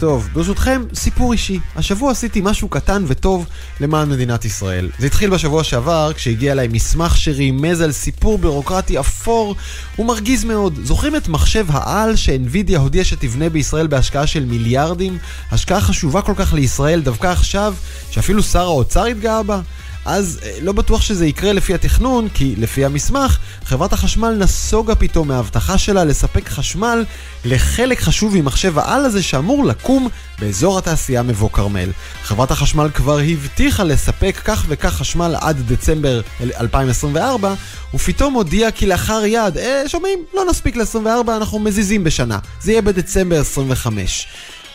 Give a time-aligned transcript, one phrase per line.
[0.00, 0.28] טוב.
[0.32, 1.58] ברשותכם, סיפור אישי.
[1.76, 3.46] השבוע עשיתי משהו קטן וטוב
[3.80, 4.90] למען מדינת ישראל.
[4.98, 9.56] זה התחיל בשבוע שעבר, כשהגיע אליי מסמך שרימז על סיפור בירוקרטי אפור
[9.98, 10.78] ומרגיז מאוד.
[10.82, 15.18] זוכרים את מחשב העל שאינווידיה הודיעה שתבנה בישראל בהשקעה של מיליארדים?
[15.50, 17.74] השקעה חשובה כל כך לישראל דווקא עכשיו,
[18.10, 19.60] שאפילו שר האוצר התגאה בה?
[20.04, 25.28] אז אה, לא בטוח שזה יקרה לפי התכנון, כי לפי המסמך, חברת החשמל נסוגה פתאום
[25.28, 27.04] מההבטחה שלה לספק חשמל
[27.44, 30.08] לחלק חשוב ממחשב העל הזה שאמור לקום
[30.38, 31.90] באזור התעשייה מבוא כרמל.
[32.22, 36.20] חברת החשמל כבר הבטיחה לספק כך וכך חשמל עד דצמבר
[36.60, 37.54] 2024,
[37.94, 40.18] ופתאום הודיעה כי לאחר יד, אה, שומעים?
[40.34, 42.38] לא נספיק ל-24, אנחנו מזיזים בשנה.
[42.60, 44.26] זה יהיה בדצמבר 25.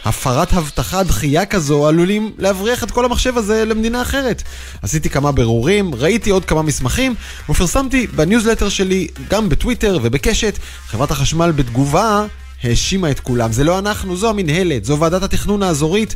[0.05, 4.43] הפרת הבטחה דחייה כזו עלולים להבריח את כל המחשב הזה למדינה אחרת.
[4.81, 7.15] עשיתי כמה ברורים, ראיתי עוד כמה מסמכים,
[7.49, 12.25] ופרסמתי בניוזלטר שלי, גם בטוויטר ובקשת, חברת החשמל בתגובה
[12.63, 13.51] האשימה את כולם.
[13.51, 16.15] זה לא אנחנו, זו המינהלת, זו ועדת התכנון האזורית,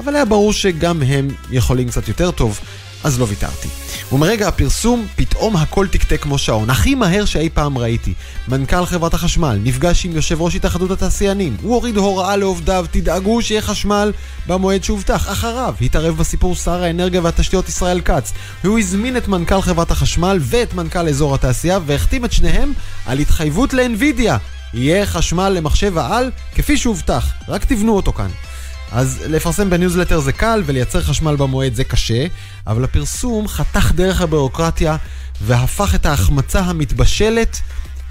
[0.00, 2.60] אבל היה ברור שגם הם יכולים קצת יותר טוב.
[3.06, 3.68] אז לא ויתרתי.
[4.12, 6.70] ומרגע הפרסום, פתאום הכל תקתק כמו שעון.
[6.70, 8.14] הכי מהר שאי פעם ראיתי.
[8.48, 11.56] מנכ"ל חברת החשמל נפגש עם יושב ראש התאחדות התעשיינים.
[11.62, 14.12] הוא הוריד הוראה לעובדיו, תדאגו שיהיה חשמל
[14.46, 15.28] במועד שהובטח.
[15.28, 18.32] אחריו התערב בסיפור שר האנרגיה והתשתיות ישראל כץ.
[18.64, 22.72] והוא הזמין את מנכ"ל חברת החשמל ואת מנכ"ל אזור התעשייה והחתים את שניהם
[23.06, 24.36] על התחייבות לאנווידיה.
[24.74, 28.28] יהיה חשמל למחשב העל כפי שהובטח, רק תבנו אותו כאן.
[28.96, 32.26] אז לפרסם בניוזלטר זה קל ולייצר חשמל במועד זה קשה,
[32.66, 34.96] אבל הפרסום חתך דרך הבירוקרטיה
[35.42, 37.60] והפך את ההחמצה המתבשלת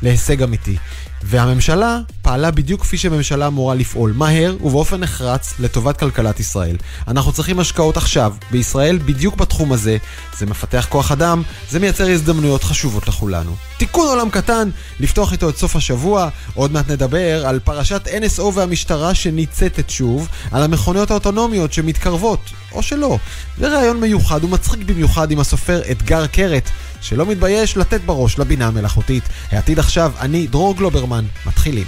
[0.02, 0.78] להישג אמיתי.
[1.23, 6.75] והממשלה פעלה בדיוק כפי שממשלה אמורה לפעול, מהר ובאופן נחרץ לטובת כלכלת ישראל.
[7.07, 9.97] אנחנו צריכים השקעות עכשיו, בישראל בדיוק בתחום הזה,
[10.38, 13.55] זה מפתח כוח אדם, זה מייצר הזדמנויות חשובות לכולנו.
[13.77, 19.13] תיקון עולם קטן, לפתוח איתו את סוף השבוע, עוד מעט נדבר על פרשת NSO והמשטרה
[19.13, 22.40] שניצתת שוב, על המכוניות האוטונומיות שמתקרבות,
[22.72, 23.17] או שלא,
[23.59, 26.69] וראיון מיוחד ומצחיק במיוחד עם הסופר אתגר קרת,
[27.01, 29.23] שלא מתבייש לתת בראש לבינה המלאכותית.
[29.51, 31.15] העתיד עכשיו, אני דרור גלוברמן,
[31.46, 31.86] מתחילים.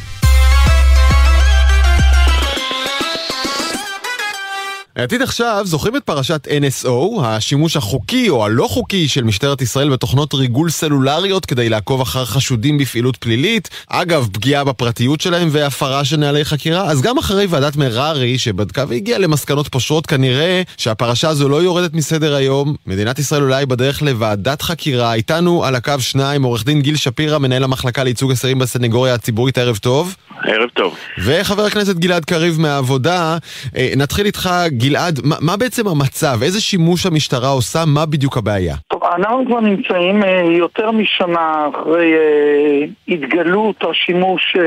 [4.97, 10.33] העתיד עכשיו, זוכרים את פרשת NSO, השימוש החוקי או הלא חוקי של משטרת ישראל בתוכנות
[10.33, 16.45] ריגול סלולריות כדי לעקוב אחר חשודים בפעילות פלילית, אגב, פגיעה בפרטיות שלהם והפרה של נהלי
[16.45, 21.93] חקירה, אז גם אחרי ועדת מררי שבדקה והגיעה למסקנות פושרות כנראה שהפרשה הזו לא יורדת
[21.93, 26.95] מסדר היום, מדינת ישראל אולי בדרך לוועדת חקירה, איתנו על הקו שניים, עורך דין גיל
[26.95, 30.15] שפירא, מנהל המחלקה לייצוג אסירים בסנגוריה הציבורית, ערב טוב.
[30.43, 30.97] ערב טוב.
[31.25, 33.37] וחבר הכנסת גלעד קריב מהעבודה,
[33.77, 36.43] אה, נתחיל איתך, גלעד, מה, מה בעצם המצב?
[36.43, 37.79] איזה שימוש המשטרה עושה?
[37.87, 38.75] מה בדיוק הבעיה?
[38.87, 44.57] טוב, אנחנו כבר נמצאים אה, יותר משנה אחרי אה, התגלות השימוש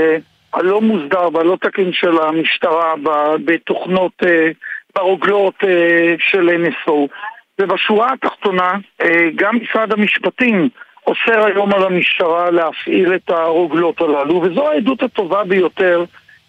[0.54, 2.94] הלא מוסדר והלא תקין של המשטרה
[3.44, 4.12] בתוכנות,
[4.96, 5.54] ברוגלות
[6.18, 6.92] של NSO.
[7.60, 8.72] ובשורה התחתונה,
[9.36, 10.68] גם משרד המשפטים
[11.06, 16.04] אוסר היום על המשטרה להפעיל את הרוגלות הללו, וזו העדות הטובה ביותר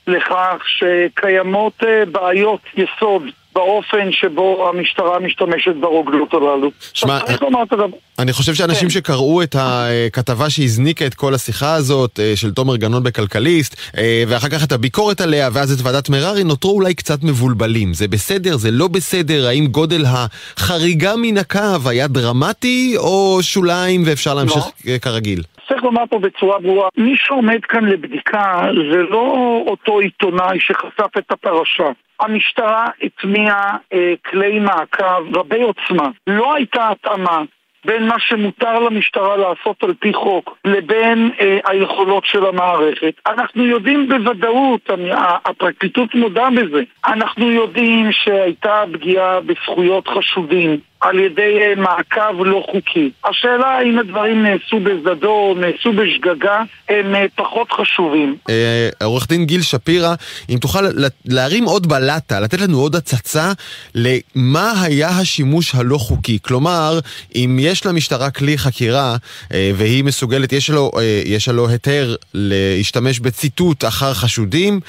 [0.08, 3.24] לכך שקיימות אה, בעיות יסוד
[3.56, 6.72] באופן שבו המשטרה משתמשת ברוגלות הללו.
[6.94, 7.20] שמע,
[8.20, 13.04] אני חושב שאנשים שקראו את הכתבה שהזניקה את כל השיחה הזאת אה, של תומר גנון
[13.04, 17.94] בכלכליסט, אה, ואחר כך את הביקורת עליה, ואז את ועדת מררי, נותרו אולי קצת מבולבלים.
[17.94, 18.58] זה בסדר?
[18.58, 19.48] זה לא בסדר?
[19.48, 24.98] האם גודל החריגה מן הקו היה דרמטי, או שוליים ואפשר להמשיך לא.
[24.98, 25.42] כרגיל?
[25.68, 31.32] צריך לומר פה בצורה ברורה, מי שעומד כאן לבדיקה זה לא אותו עיתונאי שחשף את
[31.32, 31.90] הפרשה.
[32.20, 36.10] המשטרה הטמיעה אה, כלי מעקב רבי עוצמה.
[36.28, 37.44] לא הייתה התאמה
[37.86, 43.14] בין מה שמותר למשטרה לעשות על פי חוק לבין אה, היכולות של המערכת.
[43.28, 44.90] אנחנו יודעים בוודאות,
[45.46, 50.91] הפרקליטות מודה בזה, אנחנו יודעים שהייתה פגיעה בזכויות חשודים.
[51.02, 53.12] על ידי אה, מעקב לא חוקי.
[53.26, 58.36] השאלה האם הדברים נעשו בזדו, נעשו בשגגה, הם אה, פחות חשובים.
[58.50, 60.14] אה, עורך דין גיל שפירא,
[60.50, 60.80] אם תוכל
[61.26, 63.52] להרים עוד בלטה, לתת לנו עוד הצצה
[63.96, 66.40] למה היה השימוש הלא חוקי.
[66.42, 67.00] כלומר,
[67.36, 69.16] אם יש למשטרה כלי חקירה
[69.52, 70.92] והיא מסוגלת, יש לו,
[71.26, 74.80] יש לו היתר להשתמש בציטוט אחר חשודים,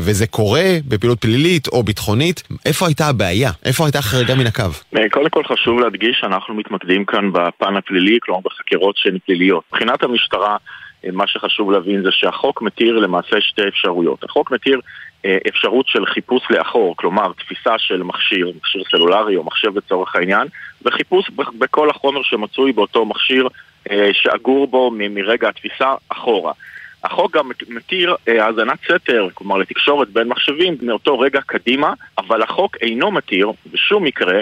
[0.00, 3.50] וזה קורה בפעילות פלילית או ביטחונית, איפה הייתה הבעיה?
[3.64, 4.64] איפה הייתה חריגה מן הקו?
[5.10, 9.64] קודם כל חשוב להדגיש שאנחנו מתמקדים כאן בפן הפלילי, כלומר בחקירות שהן פליליות.
[9.72, 10.56] מבחינת המשטרה,
[11.04, 14.24] אה, מה שחשוב להבין זה שהחוק מתיר למעשה שתי אפשרויות.
[14.24, 14.80] החוק מתיר
[15.24, 20.48] אה, אפשרות של חיפוש לאחור, כלומר תפיסה של מכשיר, מכשיר סלולרי או מחשב לצורך העניין,
[20.82, 23.48] וחיפוש בכל החומר שמצוי באותו מכשיר
[23.90, 26.52] אה, שאגור בו מרגע התפיסה אחורה.
[27.04, 33.10] החוק גם מתיר האזנת סתר, כלומר לתקשורת בין מחשבים, מאותו רגע קדימה, אבל החוק אינו
[33.10, 34.40] מתיר בשום מקרה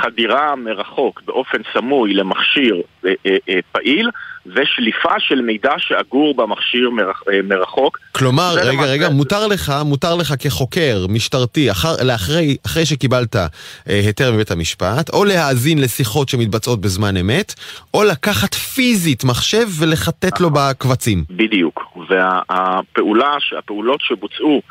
[0.00, 4.10] חדירה מרחוק באופן סמוי למכשיר אה, אה, אה, פעיל
[4.46, 7.98] ושליפה של מידע שאגור במכשיר מרח, מרחוק.
[8.12, 8.92] כלומר, רגע, למעשה...
[8.92, 13.46] רגע, מותר לך, מותר לך כחוקר משטרתי, אחר, לאחרי, אחרי שקיבלת אה,
[13.86, 17.54] היתר מבית המשפט, או להאזין לשיחות שמתבצעות בזמן אמת,
[17.94, 20.70] או לקחת פיזית מחשב ולחטט לו נכון.
[20.70, 21.24] בקבצים.
[21.30, 24.62] בדיוק, והפעולה, הפעולות שבוצעו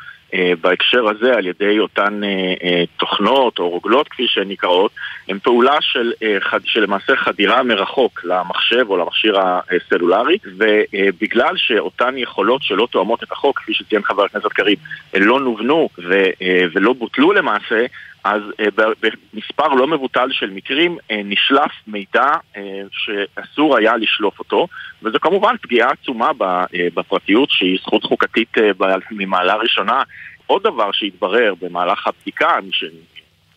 [0.61, 2.29] בהקשר הזה על ידי אותן אה,
[2.63, 4.91] אה, תוכנות או רוגלות כפי שהן נקראות,
[5.29, 6.11] הן פעולה של,
[6.65, 13.59] של למעשה חדירה מרחוק למחשב או למכשיר הסלולרי ובגלל שאותן יכולות שלא תואמות את החוק,
[13.59, 14.79] כפי שציין חבר הכנסת קריב,
[15.13, 15.89] לא נובנו
[16.73, 17.85] ולא בוטלו למעשה,
[18.23, 18.41] אז
[19.33, 22.27] במספר לא מבוטל של מקרים נשלף מידע
[22.91, 24.67] שאסור היה לשלוף אותו
[25.03, 26.31] וזו כמובן פגיעה עצומה
[26.93, 28.57] בפרטיות שהיא זכות חוקתית
[29.11, 30.03] ממעלה ראשונה.
[30.47, 32.83] עוד דבר שהתברר במהלך הבדיקה, ש...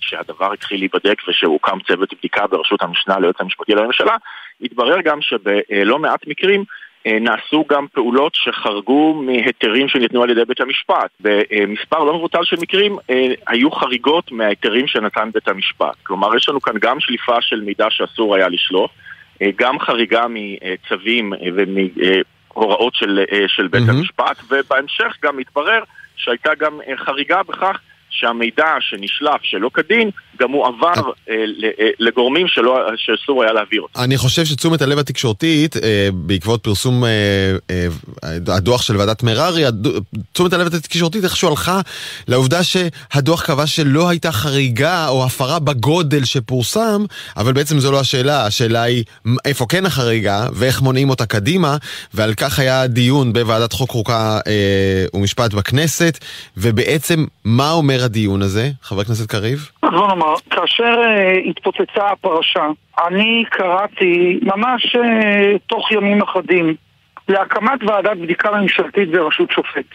[0.00, 4.16] שהדבר התחיל להיבדק ושהוקם צוות בדיקה בראשות המשנה ליועץ המשפטי לממשלה,
[4.60, 6.64] התברר גם שבלא מעט מקרים אה,
[7.06, 11.10] נעשו גם פעולות שחרגו מהיתרים שניתנו על ידי בית המשפט.
[11.20, 15.94] במספר לא מבוטל של מקרים אה, היו חריגות מההיתרים שנתן בית המשפט.
[16.02, 18.90] כלומר, יש לנו כאן גם שליפה של מידע שאסור היה לשלוף,
[19.42, 23.92] אה, גם חריגה מצווים ומהוראות של, של בית mm-hmm.
[23.92, 25.82] המשפט, ובהמשך גם התברר
[26.16, 27.80] שהייתה גם אה, חריגה בכך
[28.14, 31.34] שהמידע שנשלף שלא כדין, גם הוא עבר אה,
[31.80, 34.02] אה, לגורמים שלא, שאסור היה להעביר אותו.
[34.04, 37.04] אני חושב שתשומת הלב התקשורתית, אה, בעקבות פרסום
[38.48, 39.62] הדוח של ועדת מררי,
[40.32, 41.80] תשומת הלב התקשורתית איכשהו הלכה
[42.28, 47.04] לעובדה שהדוח קבע שלא הייתה חריגה או הפרה בגודל שפורסם,
[47.36, 49.04] אבל בעצם זו לא השאלה, השאלה היא
[49.44, 51.76] איפה כן החריגה ואיך מונעים אותה קדימה,
[52.14, 54.38] ועל כך היה דיון בוועדת חוק חוקה
[55.14, 56.18] ומשפט בכנסת,
[56.56, 59.70] ובעצם מה אומר הדיון הזה, חבר הכנסת קריב?
[59.82, 62.66] בוא נאמר, כאשר uh, התפוצצה הפרשה,
[63.06, 66.74] אני קראתי ממש uh, תוך ימים אחדים
[67.28, 69.86] להקמת ועדת בדיקה ממשלתית בראשות שופט.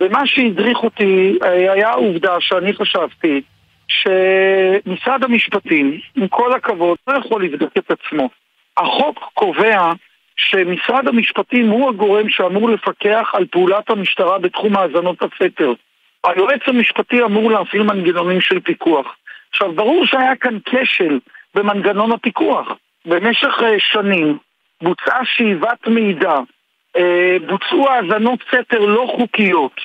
[0.00, 3.40] ומה שהדריך אותי uh, היה העובדה שאני חשבתי
[3.88, 8.28] שמשרד המשפטים, עם כל הכבוד, לא יכול לבדוק את עצמו.
[8.76, 9.92] החוק קובע
[10.36, 15.72] שמשרד המשפטים הוא הגורם שאמור לפקח על פעולת המשטרה בתחום האזנות הסתר.
[16.24, 19.16] היועץ המשפטי אמור להפעיל מנגנונים של פיקוח.
[19.50, 21.18] עכשיו, ברור שהיה כאן כשל
[21.54, 22.68] במנגנון הפיקוח.
[23.06, 24.38] במשך uh, שנים
[24.82, 26.34] בוצעה שאיבת מידע,
[26.96, 27.00] uh,
[27.46, 29.80] בוצעו האזנות סתר לא חוקיות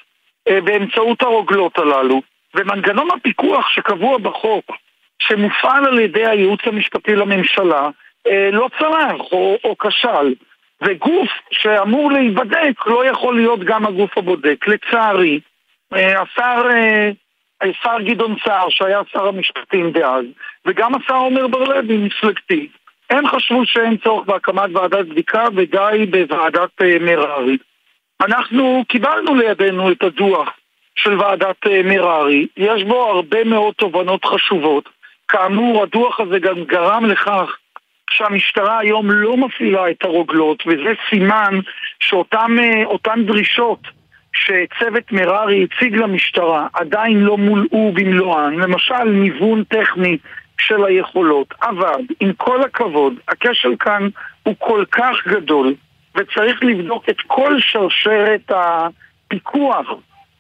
[0.49, 2.21] uh, באמצעות הרוגלות הללו,
[2.55, 4.65] ומנגנון הפיקוח שקבוע בחוק,
[5.19, 7.89] שמופעל על ידי הייעוץ המשפטי לממשלה,
[8.27, 10.33] uh, לא צלח או, או כשל.
[10.81, 14.65] וגוף שאמור להיבדק לא יכול להיות גם הגוף הבודק.
[14.67, 15.39] לצערי,
[15.95, 16.67] השר
[17.61, 20.25] השר גדעון סער, שהיה שר המשפטים דאז,
[20.65, 22.67] וגם השר עמר בר-לב ממפלגתי,
[23.09, 27.57] הם חשבו שאין צורך בהקמת ועדת בדיקה ודי בוועדת מררי.
[28.21, 30.49] אנחנו קיבלנו לידינו את הדוח
[30.95, 34.89] של ועדת מררי, יש בו הרבה מאוד תובנות חשובות.
[35.27, 37.57] כאמור, הדוח הזה גם גרם לכך
[38.09, 41.59] שהמשטרה היום לא מפעילה את הרוגלות, וזה סימן
[41.99, 43.79] שאותן דרישות
[44.35, 50.17] שצוות מררי הציג למשטרה עדיין לא מולאו במלואן, למשל ניוון טכני
[50.59, 54.07] של היכולות, אבל עם כל הכבוד, הכשל כאן
[54.43, 55.75] הוא כל כך גדול
[56.15, 59.87] וצריך לבדוק את כל שרשרת הפיקוח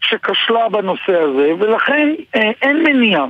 [0.01, 3.25] שכשלה בנושא הזה ולכן אה, אין מניעה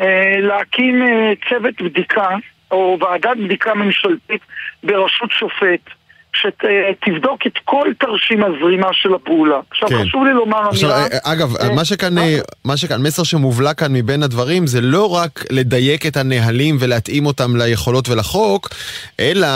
[0.00, 2.28] אה, להקים אה, צוות בדיקה
[2.70, 4.40] או ועדת בדיקה ממשלתית
[4.82, 5.90] בראשות שופט
[6.34, 9.60] שתבדוק את כל תרשים הזרימה של הפעולה.
[9.70, 10.04] עכשיו כן.
[10.04, 11.06] חשוב לי לומר עכשיו, אמירה...
[11.06, 15.14] אה, אגב, אה, מה שכאן, אה, מה שכאן, מסר שמובלע כאן מבין הדברים זה לא
[15.14, 18.68] רק לדייק את הנהלים ולהתאים אותם ליכולות ולחוק,
[19.20, 19.48] אלא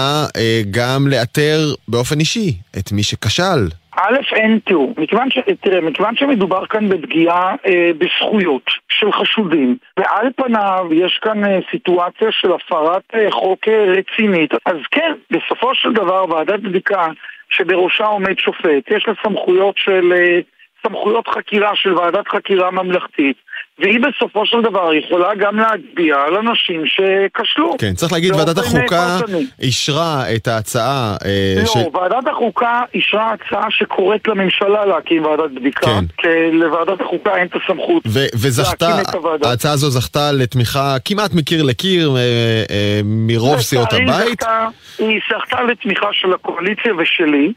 [0.70, 3.68] גם לאתר באופן אישי את מי שכשל.
[4.02, 4.94] א', אין תיאור.
[4.98, 5.38] מכיוון, ש...
[5.60, 12.28] תראה, מכיוון שמדובר כאן בפגיעה אה, בזכויות של חשודים, ועל פניו יש כאן אה, סיטואציה
[12.30, 17.06] של הפרת אה, חוק אה, רצינית, אז כן, בסופו של דבר ועדת בדיקה
[17.50, 20.12] שבראשה עומד שופט, יש לה סמכויות של...
[20.12, 20.40] אה,
[20.86, 23.36] סמכויות חקירה של ועדת חקירה ממלכתית,
[23.78, 27.76] והיא בסופו של דבר יכולה גם להצביע על אנשים שכשלו.
[27.78, 29.18] כן, צריך להגיד, ועדת החוקה
[29.60, 31.16] אישרה את ההצעה...
[31.24, 31.76] אה, לא, ש...
[31.94, 36.04] ועדת החוקה אישרה הצעה שקוראת לממשלה להקים ועדת בדיקה, כן.
[36.16, 39.50] כי לוועדת החוקה אין את הסמכות ו- וזכתה, להקים את הוועדה.
[39.50, 42.22] ההצעה הזו זכתה לתמיכה כמעט מקיר לקיר אה,
[42.70, 44.40] אה, מרוב סיעות הבית.
[44.40, 44.68] זכתה,
[44.98, 47.52] היא זכתה לתמיכה של הקואליציה ושלי.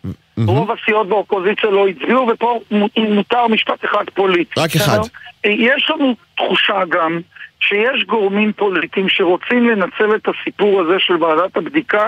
[0.47, 2.59] רוב הסיעות באופוזיציה לא הצביעו, ופה
[2.97, 4.59] מותר משפט אחד פוליטי.
[4.59, 4.99] רק אחד.
[5.43, 7.19] יש לנו תחושה גם
[7.59, 12.07] שיש גורמים פוליטיים שרוצים לנצל את הסיפור הזה של ועדת הבדיקה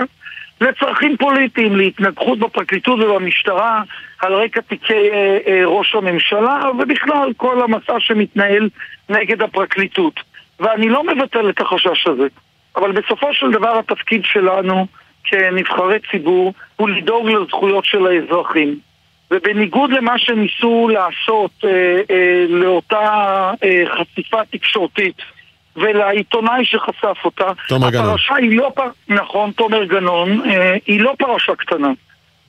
[0.62, 3.82] לצרכים פוליטיים, להתנגחות בפרקליטות ובמשטרה
[4.20, 8.70] על רקע תיקי אה, אה, ראש הממשלה ובכלל כל המסע שמתנהל
[9.10, 10.20] נגד הפרקליטות.
[10.60, 12.28] ואני לא מבטל את החשש הזה,
[12.76, 14.88] אבל בסופו של דבר התפקיד שלנו
[15.24, 18.80] כנבחרי ציבור הוא לדאוג לזכויות של האזרחים.
[19.32, 21.70] ובניגוד למה שניסו לעשות אה,
[22.12, 25.16] אה, לאותה אה, חשיפה תקשורתית
[25.76, 28.06] ולעיתונאי שחשף אותה, תומר גנון.
[28.06, 28.90] הפרשה היא לא, פר...
[29.10, 31.92] נכון, תומר גנון, אה, היא לא פרשה קטנה,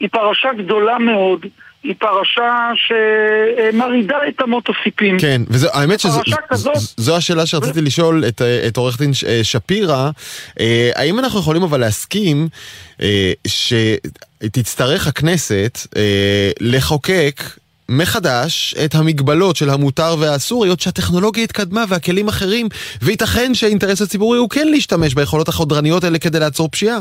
[0.00, 1.46] היא פרשה גדולה מאוד,
[1.84, 5.18] היא פרשה שמרעידה את אמות הסיפים.
[5.18, 9.40] כן, והאמת שזו כזאת- זו השאלה שרציתי לשאול את, אה, את עורך דין ש- אה,
[9.44, 10.10] שפירא,
[10.60, 12.48] אה, האם אנחנו יכולים אבל להסכים
[13.02, 16.02] אה, שתצטרך הכנסת אה,
[16.60, 17.40] לחוקק
[17.88, 22.68] מחדש את המגבלות של המותר והאסור, היות שהטכנולוגיה התקדמה והכלים אחרים,
[23.02, 26.98] וייתכן שהאינטרס הציבורי הוא כן להשתמש ביכולות החודרניות האלה כדי לעצור פשיעה.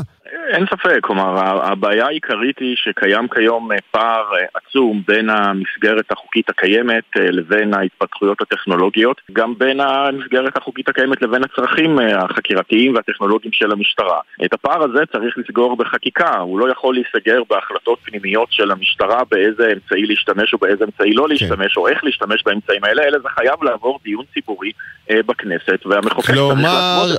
[0.48, 6.50] אין ספק, כלומר, הבעיה העיקרית היא שקיים כיום אה, פער אה, עצום בין המסגרת החוקית
[6.50, 13.72] הקיימת אה, לבין ההתפתחויות הטכנולוגיות, גם בין המסגרת החוקית הקיימת לבין הצרכים החקירתיים והטכנולוגיים של
[13.72, 14.20] המשטרה.
[14.44, 19.72] את הפער הזה צריך לסגור בחקיקה, הוא לא יכול להיסגר בהחלטות פנימיות של המשטרה באיזה
[19.72, 23.62] אמצעי להשתמש או באיזה אמצעי לא להשתמש או איך להשתמש באמצעים האלה, אלא זה חייב
[23.62, 24.70] לעבור דיון ציבורי
[25.10, 26.38] אה, בכנסת, והמחוקק צריך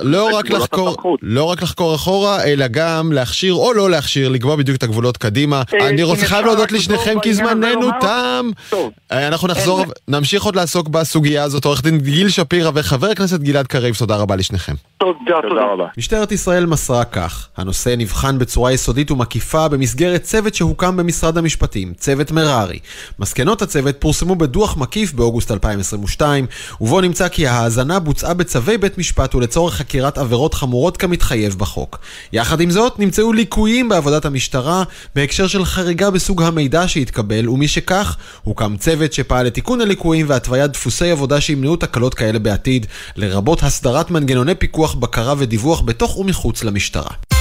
[0.02, 1.16] לא רק, לחקור.
[1.22, 5.62] לא רק לחקור אחורה, אלא גם להכשיר או לא להכשיר, לקבוע בדיוק את הגבולות קדימה.
[5.74, 8.50] אה, אני רוצה חייב להודות לשניכם כי זמננו תם.
[8.70, 8.92] טוב.
[9.12, 11.64] אה, אנחנו נחזור, אין- נמשיך עוד לעסוק בסוגיה הזאת.
[11.64, 14.72] עורך דין גיל שפירא וחבר הכנסת גלעד קריב, תודה רבה לשניכם.
[14.98, 15.86] תודה, תודה רבה.
[15.98, 22.30] משטרת ישראל מסרה כך: הנושא נבחן בצורה יסודית ומקיפה במסגרת צוות שהוקם במשרד המשפטים, צוות
[22.32, 22.78] מררי.
[23.18, 26.46] מסקנות הצוות פורסמו בדוח מקיף באוגוסט 2022,
[26.80, 31.98] ובו נמצא כי ההאזנה בוצעה בצווי בית משפט ולצורך חקירת עבירות חמורות כמתחייב בחוק.
[32.32, 34.82] יחד עם זאת, נמצאו ליקויים בעבודת המשטרה
[35.14, 41.40] בהקשר של חריגה בסוג המידע שהתקבל, ומשכך, הוקם צוות שפעל לתיקון הליקויים והתוויית דפוסי עבודה
[41.40, 42.86] שימנעו תקלות כאלה בעתיד,
[43.16, 47.35] לרבות הסדרת מנגנוני פיקוח, בקרה ודיווח בתוך ומחוץ למשטרה.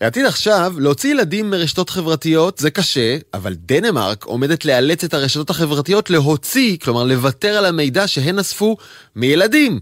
[0.00, 6.10] העתיד עכשיו, להוציא ילדים מרשתות חברתיות זה קשה, אבל דנמרק עומדת לאלץ את הרשתות החברתיות
[6.10, 8.76] להוציא, כלומר לוותר על המידע שהן אספו
[9.16, 9.78] מילדים.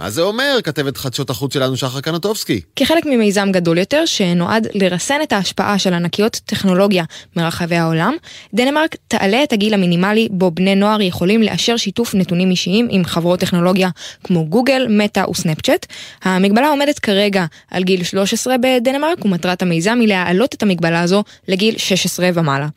[0.00, 0.58] מה זה אומר?
[0.64, 2.60] כתבת חדשות החוץ שלנו שחר קנטובסקי.
[2.76, 7.04] כחלק ממיזם גדול יותר שנועד לרסן את ההשפעה של ענקיות טכנולוגיה
[7.36, 8.14] מרחבי העולם,
[8.54, 13.40] דנמרק תעלה את הגיל המינימלי בו בני נוער יכולים לאשר שיתוף נתונים אישיים עם חברות
[13.40, 13.88] טכנולוגיה
[14.24, 15.86] כמו גוגל, מטא וסנאפצ'אט.
[16.22, 21.78] המגבלה עומדת כרגע על גיל 13 בדנמרק ומטרת המיזם היא להעלות את המגבלה הזו לגיל
[21.78, 22.68] 16 ומעלה.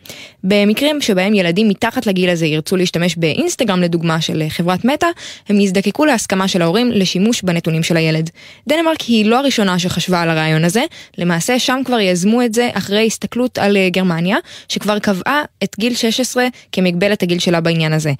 [0.43, 5.07] במקרים שבהם ילדים מתחת לגיל הזה ירצו להשתמש באינסטגרם לדוגמה של חברת מטא,
[5.49, 8.29] הם יזדקקו להסכמה של ההורים לשימוש בנתונים של הילד.
[8.67, 10.83] דנמרק היא לא הראשונה שחשבה על הרעיון הזה,
[11.17, 14.37] למעשה שם כבר יזמו את זה אחרי הסתכלות על אה, גרמניה,
[14.69, 18.11] שכבר קבעה את גיל 16 כמגבלת הגיל שלה בעניין הזה.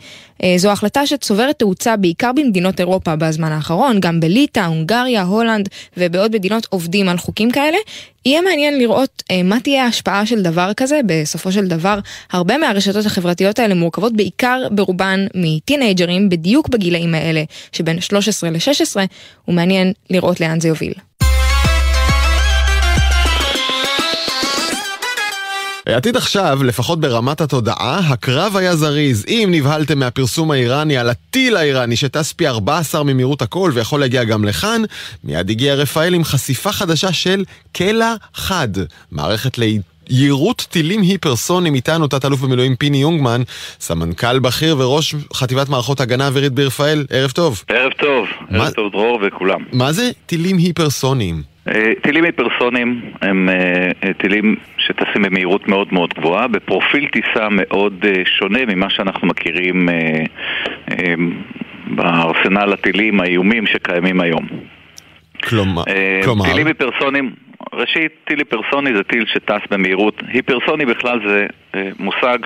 [0.44, 6.36] אה, זו החלטה שצוברת תאוצה בעיקר במדינות אירופה בזמן האחרון, גם בליטא, הונגריה, הולנד ובעוד
[6.36, 7.78] מדינות עובדים על חוקים כאלה.
[8.26, 12.00] יהיה מעניין לראות אה, מה תהיה ההשפעה של דבר כזה, בסופו של דבר
[12.32, 18.96] הרבה מהרשתות החברתיות האלה מורכבות בעיקר ברובן מטינג'רים בדיוק בגילאים האלה שבין 13 ל-16,
[19.48, 20.94] ומעניין לראות לאן זה יוביל.
[25.86, 29.26] עתיד עכשיו, לפחות ברמת התודעה, הקרב היה זריז.
[29.28, 34.46] אם נבהלתם מהפרסום האיראני על הטיל האיראני שטס פי 14 ממהירות הכל ויכול להגיע גם
[34.46, 34.82] לכאן,
[35.24, 38.68] מיד הגיע רפאל עם חשיפה חדשה של קלע חד,
[39.12, 39.58] מערכת
[40.10, 43.42] ליירוט טילים היפרסונים איתנו, תת-אלוף במילואים פיני יונגמן,
[43.80, 47.64] סמנכ"ל בכיר וראש חטיבת מערכות הגנה אווירית ברפאל, ערב טוב.
[47.68, 49.60] ערב טוב, מה- ערב טוב דרור וכולם.
[49.74, 51.53] מה זה טילים היפרסוניים?
[51.68, 53.56] אה, טילים היפרסונים הם אה,
[54.04, 59.90] אה, טילים שטסים במהירות מאוד מאוד גבוהה, בפרופיל טיסה מאוד שונה ממה שאנחנו מכירים
[61.88, 64.48] בארסנל הטילים האיומים שקיימים היום.
[65.44, 65.84] כלומר,
[66.24, 67.32] כלומר, טילים היפרסונים,
[67.74, 70.22] ראשית, טיל היפרסוני זה טיל שטס במהירות.
[70.28, 71.48] היפרסוני בכלל זה
[72.00, 72.38] מושג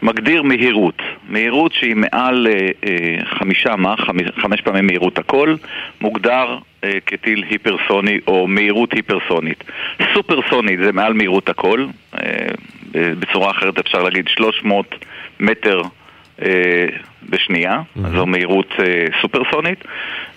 [0.00, 1.02] שמגדיר מהירות.
[1.28, 5.54] מהירות שהיא מעל אה, אה, חמישה מח, חמש, חמש פעמים מהירות הכל,
[6.00, 9.64] מוגדר אה, כטיל היפרסוני או מהירות היפרסונית.
[10.14, 12.46] סופרסונית זה מעל מהירות הכל, אה,
[12.94, 14.94] בצורה אחרת אפשר להגיד 300
[15.40, 15.82] מטר
[16.42, 16.86] אה,
[17.28, 19.84] בשנייה, אז זו מהירות אה, סופרסונית,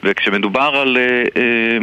[0.04, 1.78] וכשמדובר על אה, אה,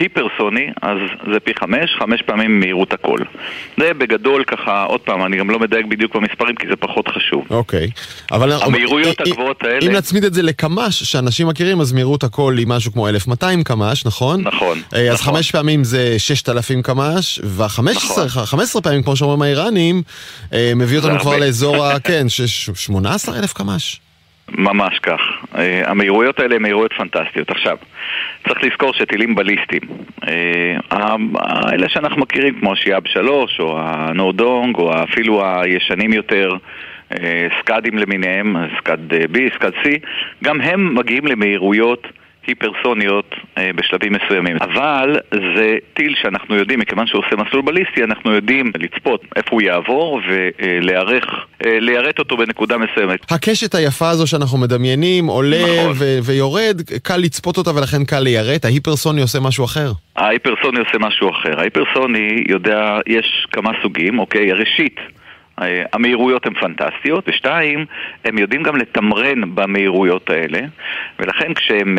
[0.00, 0.98] היפרסוני, אז
[1.32, 3.20] זה פי חמש, חמש פעמים מהירות הקול.
[3.76, 7.44] זה בגדול ככה, עוד פעם, אני גם לא מדייק בדיוק במספרים כי זה פחות חשוב.
[7.50, 7.90] אוקיי.
[8.32, 8.52] אבל...
[8.52, 9.86] המהירויות הגבוהות האלה...
[9.86, 14.06] אם נצמיד את זה לקמ"ש, שאנשים מכירים, אז מהירות הקול היא משהו כמו 1200 קמ"ש,
[14.06, 14.40] נכון?
[14.40, 14.78] נכון.
[14.92, 15.34] אז נכון.
[15.34, 17.82] חמש פעמים זה 6,000 קמ"ש, וה-15
[18.26, 18.82] נכון.
[18.82, 20.02] פעמים, כמו שאומרים האיראנים,
[20.76, 22.00] מביא אותנו כבר לאזור ה...
[22.08, 22.26] כן,
[22.74, 24.00] 18,000 קמ"ש.
[24.50, 25.20] ממש כך.
[25.52, 27.50] Uh, המהירויות האלה הן מהירויות פנטסטיות.
[27.50, 27.76] עכשיו,
[28.48, 29.82] צריך לזכור שטילים בליסטיים,
[30.22, 30.28] uh,
[31.38, 36.56] האלה שאנחנו מכירים כמו השיאב 3 או הנורדונג או אפילו הישנים יותר,
[37.12, 37.16] אה,
[37.60, 39.88] סקאדים למיניהם, סקאד B, סקאד C,
[40.44, 42.06] גם הם מגיעים למהירויות
[42.46, 44.56] היפרסוניות אה, בשלבים מסוימים.
[44.60, 45.16] אבל
[45.56, 50.20] זה טיל שאנחנו יודעים, מכיוון שהוא עושה מסלול בליסטי, אנחנו יודעים לצפות איפה הוא יעבור
[50.28, 51.24] ולהיערך,
[51.66, 53.32] אה, ליירט אותו בנקודה מסוימת.
[53.32, 55.92] הקשת היפה הזו שאנחנו מדמיינים עולה נכון.
[55.98, 58.64] ו- ויורד, קל לצפות אותה ולכן קל ליירט.
[58.64, 59.92] ההיפרסוני עושה משהו אחר?
[60.16, 61.60] ההיפרסוני עושה משהו אחר.
[61.60, 64.52] ההיפרסוני יודע, יש כמה סוגים, אוקיי?
[64.52, 64.96] ראשית,
[65.92, 67.86] המהירויות הן פנטסטיות, ושתיים,
[68.24, 70.60] הם יודעים גם לתמרן במהירויות האלה,
[71.18, 71.98] ולכן כשהם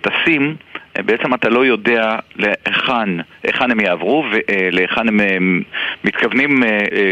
[0.00, 0.56] טסים,
[0.98, 3.08] בעצם אתה לא יודע להיכן,
[3.42, 5.62] היכן הם יעברו ולהיכן הם
[6.04, 6.62] מתכוונים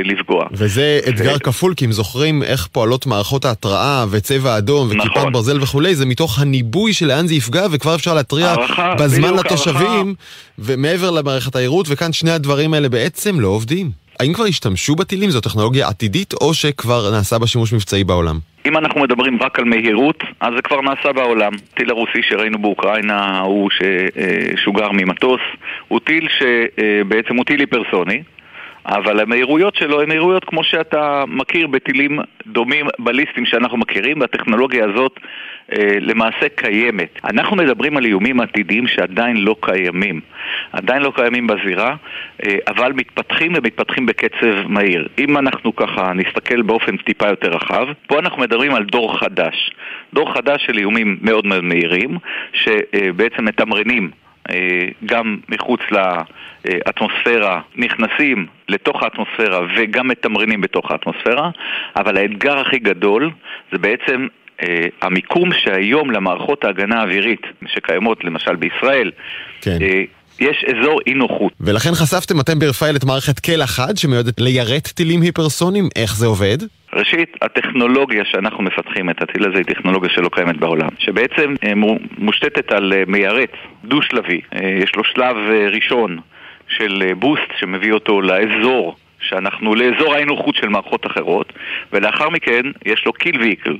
[0.04, 0.46] לפגוע.
[0.52, 1.40] וזה אתגר ו...
[1.40, 5.32] כפול, כי אם זוכרים איך פועלות מערכות ההתראה וצבע אדום וכיפת נכון.
[5.32, 9.86] ברזל וכולי, זה מתוך הניבוי של לאן זה יפגע, וכבר אפשר להתריע הערכה, בזמן לתושבים,
[9.86, 10.10] הערכה.
[10.58, 14.01] ומעבר למערכת העירות, וכאן שני הדברים האלה בעצם לא עובדים.
[14.20, 15.30] האם כבר השתמשו בטילים?
[15.30, 18.38] זו טכנולוגיה עתידית, או שכבר נעשה בה שימוש מבצעי בעולם?
[18.66, 21.52] אם אנחנו מדברים רק על מהירות, אז זה כבר נעשה בעולם.
[21.74, 25.40] טיל הרוסי שראינו באוקראינה, הוא ששוגר ממטוס,
[25.88, 28.22] הוא טיל שבעצם הוא טיל היפרסוני.
[28.86, 35.20] אבל המהירויות שלו הן מהירויות כמו שאתה מכיר בטילים דומים בליסטים שאנחנו מכירים, והטכנולוגיה הזאת
[35.72, 37.18] אה, למעשה קיימת.
[37.24, 40.20] אנחנו מדברים על איומים עתידיים שעדיין לא קיימים.
[40.72, 41.96] עדיין לא קיימים בזירה,
[42.46, 45.08] אה, אבל מתפתחים ומתפתחים בקצב מהיר.
[45.18, 49.70] אם אנחנו ככה נסתכל באופן טיפה יותר רחב, פה אנחנו מדברים על דור חדש.
[50.12, 52.18] דור חדש של איומים מאוד מאוד מהירים,
[52.52, 54.21] שבעצם מתמרנים אה,
[55.06, 61.50] גם מחוץ לאטמוספירה, נכנסים לתוך האטמוספירה וגם מתמרנים בתוך האטמוספירה,
[61.96, 63.30] אבל האתגר הכי גדול
[63.72, 64.26] זה בעצם
[64.62, 69.10] אה, המיקום שהיום למערכות ההגנה האווירית שקיימות למשל בישראל,
[69.60, 69.78] כן.
[69.82, 70.02] אה,
[70.40, 71.52] יש אזור אי נוחות.
[71.60, 76.58] ולכן חשפתם אתם ברפאל את מערכת קל אחד שמיועדת ליירט טילים היפרסונים, איך זה עובד?
[76.94, 81.72] ראשית, הטכנולוגיה שאנחנו מפתחים את הטיל הזה היא טכנולוגיה שלא קיימת בעולם, שבעצם אה,
[82.18, 83.52] מושתתת על מיירט
[83.84, 84.40] דו-שלבי.
[84.82, 85.36] יש לו שלב
[85.74, 86.18] ראשון
[86.68, 91.52] של בוסט שמביא אותו לאזור שאנחנו לאזור האי-נוחות של מערכות אחרות,
[91.92, 93.76] ולאחר מכן יש לו קיל ויקל,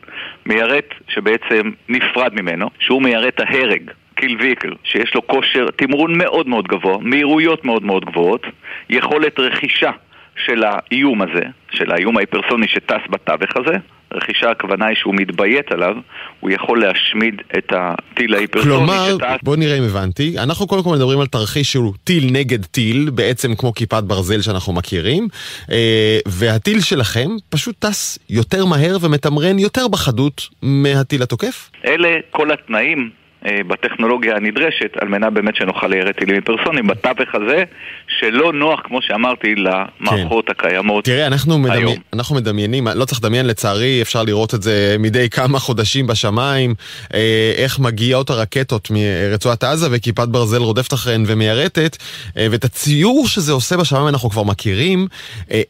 [0.47, 3.91] מיירט שבעצם נפרד ממנו, שהוא מיירט ההרג.
[4.15, 8.47] קיל ויקל, שיש לו כושר תמרון מאוד מאוד גבוה, מהירויות מאוד מאוד גבוהות,
[8.91, 9.91] יכולת רכישה
[10.37, 13.77] של האיום הזה, של האיום ההיפרסוני שטס בתווך הזה,
[14.15, 15.97] רכישה הכוונה היא שהוא מתביית עליו,
[16.41, 19.19] הוא יכול להשמיד את הטיל ההיפרסוני כלומר, שטס.
[19.19, 23.11] כלומר, בוא נראה אם הבנתי, אנחנו קודם כל מדברים על תרחיש שהוא טיל נגד טיל,
[23.11, 25.29] בעצם כמו כיפת ברזל שאנחנו מכירים,
[25.73, 31.71] אה, והטיל שלכם פשוט טס יותר מהר ומתמרן יותר בחדות מהטיל התוקף?
[31.87, 33.11] אלה כל התנאים
[33.45, 37.65] בטכנולוגיה הנדרשת על מנת באמת שנוכל ליירט טילים פרסונים בתווך הזה
[38.09, 40.53] שלא נוח, כמו שאמרתי, למערכות כן.
[40.53, 41.97] הקיימות תראה, אנחנו, מדמי...
[42.13, 46.75] אנחנו מדמיינים, לא צריך לדמיין, לצערי אפשר לראות את זה מדי כמה חודשים בשמיים,
[47.15, 51.97] אה, איך מגיעות הרקטות מרצועת עזה וכיפת ברזל רודפת אחריהן ומיירטת,
[52.37, 55.07] אה, ואת הציור שזה עושה בשמיים אנחנו כבר מכירים.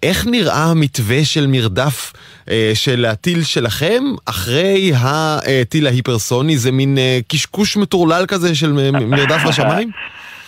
[0.03, 2.13] איך נראה המתווה של מרדף
[2.75, 6.57] של הטיל שלכם אחרי הטיל ההיפרסוני?
[6.57, 7.62] זה מין קשקוש.
[7.63, 9.91] קשקוש מטורלל כזה של מרדף בשמיים?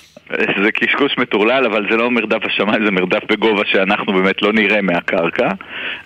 [0.64, 4.82] זה קשקוש מטורלל, אבל זה לא מרדף בשמיים, זה מרדף בגובה שאנחנו באמת לא נראה
[4.82, 5.48] מהקרקע,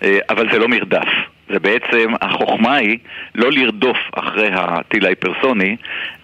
[0.02, 1.08] אה, אבל זה לא מרדף.
[1.52, 2.98] זה בעצם, החוכמה היא
[3.34, 5.76] לא לרדוף אחרי הטיל ההיפרסוני,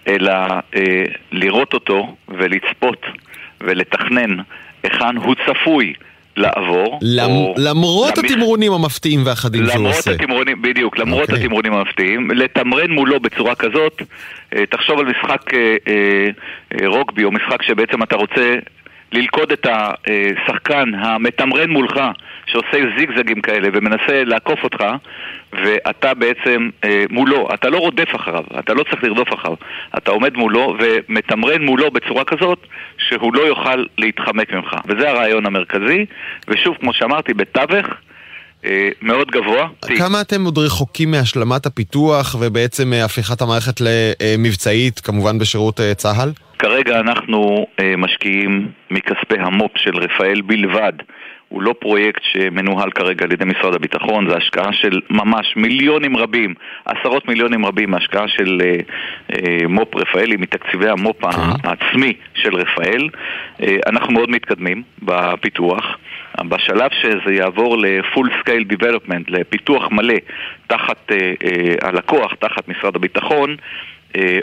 [0.07, 0.33] אלא
[0.75, 3.05] אה, לראות אותו ולצפות
[3.61, 4.37] ולתכנן
[4.83, 5.93] היכן הוא צפוי
[6.37, 6.99] לעבור.
[7.01, 7.31] למ...
[7.57, 8.31] למרות למח...
[8.31, 10.09] התמרונים המפתיעים והחדים שהוא עושה.
[10.11, 11.31] למרות התמרונים, בדיוק, למרות okay.
[11.31, 11.43] אוקיי.
[11.43, 14.01] התמרונים המפתיעים, לתמרן מולו בצורה כזאת,
[14.55, 18.55] אה, תחשוב על משחק אה, אה, רוגבי, או משחק שבעצם אתה רוצה
[19.15, 21.99] ללכוד את השחקן המתמרן מולך,
[22.45, 24.83] שעושה זיגזגים כאלה ומנסה לעקוף אותך,
[25.53, 29.55] ואתה בעצם אה, מולו, אתה לא רודף אחריו, אתה לא צריך לרדוף אחריו,
[29.97, 34.75] אתה עומד מולו ומתמרן מולו בצורה כזאת שהוא לא יוכל להתחמק ממך.
[34.85, 36.05] וזה הרעיון המרכזי,
[36.47, 37.87] ושוב, כמו שאמרתי, בתווך
[39.01, 39.67] מאוד גבוה.
[39.97, 46.31] כמה אתם עוד רחוקים מהשלמת הפיתוח ובעצם אה, הפיכת המערכת למבצעית, כמובן בשירות אה, צה"ל?
[46.59, 50.93] כרגע אנחנו משקיעים מכספי המו"פ של רפאל בלבד.
[51.49, 56.53] הוא לא פרויקט שמנוהל כרגע על ידי משרד הביטחון, זה השקעה של ממש מיליונים רבים,
[56.85, 58.75] עשרות מיליונים רבים מהשקעה של אה,
[59.31, 61.41] אה, מו"פ רפאלי, מתקציבי המו"פ כן.
[61.63, 63.09] העצמי של רפאל.
[63.61, 65.97] אה, אנחנו מאוד מתקדמים בפיתוח.
[66.43, 70.15] בשלב שזה יעבור ל-full scale development, לפיתוח מלא
[70.67, 73.55] תחת אה, אה, הלקוח, תחת משרד הביטחון, אה,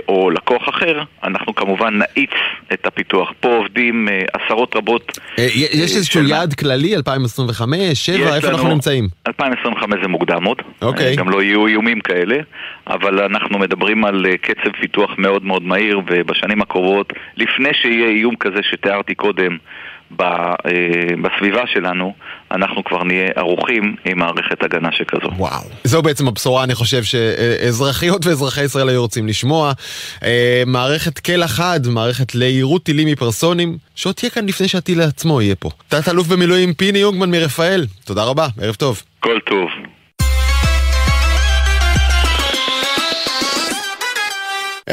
[0.09, 2.31] או לקוח אחר, אנחנו כמובן נאיץ
[2.73, 3.33] את הפיתוח.
[3.41, 5.19] פה עובדים אה, עשרות רבות.
[5.39, 9.09] אה, יש איזשהו יעד כללי, 2025, 7, איפה אנחנו נמצאים?
[9.27, 10.63] 2025 זה מוקדם עוד.
[10.83, 11.17] אוקיי.
[11.17, 12.37] גם לא יהיו איומים כאלה,
[12.87, 18.59] אבל אנחנו מדברים על קצב פיתוח מאוד מאוד מהיר, ובשנים הקרובות, לפני שיהיה איום כזה
[18.63, 19.59] שתיארתי קודם, אה,
[21.23, 22.15] בסביבה שלנו,
[22.53, 25.31] אנחנו כבר נהיה ערוכים עם מערכת הגנה שכזו.
[25.37, 25.63] וואו.
[25.85, 29.73] זו בעצם הבשורה, אני חושב, שאזרחיות ואזרחי ישראל היו רוצים לשמוע.
[30.25, 35.55] אה, מערכת קל אחד, מערכת ליירוט טילים מפרסונים, שעוד תהיה כאן לפני שהטיל עצמו יהיה
[35.55, 35.71] פה.
[35.89, 39.03] תת-אלוף במילואים פיני יונגמן מרפאל, תודה רבה, ערב טוב.
[39.21, 39.69] כל טוב.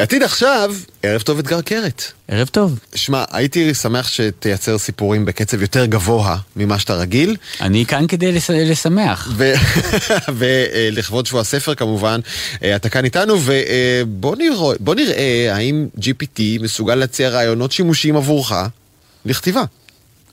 [0.02, 2.02] עתיד עכשיו, ערב טוב אתגר קרת.
[2.28, 2.78] ערב טוב.
[2.94, 7.36] שמע, הייתי שמח שתייצר סיפורים בקצב יותר גבוה ממה שאתה רגיל.
[7.60, 8.50] אני כאן כדי לס...
[8.50, 9.32] לשמח.
[10.38, 12.20] ולכבוד שבוע הספר כמובן,
[12.62, 18.52] אה, אתה כאן איתנו, ובוא נראה, נראה האם GPT מסוגל להציע רעיונות שימושיים עבורך
[19.24, 19.64] לכתיבה.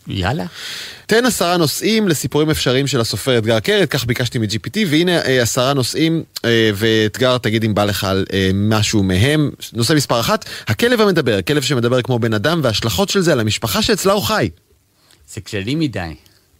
[0.07, 0.45] יאללה.
[1.05, 5.73] תן עשרה נושאים לסיפורים אפשריים של הסופר אתגר קרת, כך ביקשתי מ-GPT, והנה אה, עשרה
[5.73, 9.51] נושאים, אה, ואתגר, תגיד אם בא לך על אה, משהו מהם.
[9.73, 13.81] נושא מספר אחת, הכלב המדבר, כלב שמדבר כמו בן אדם, וההשלכות של זה על המשפחה
[13.81, 14.49] שאצלה הוא חי.
[15.33, 16.13] זה כללי מדי.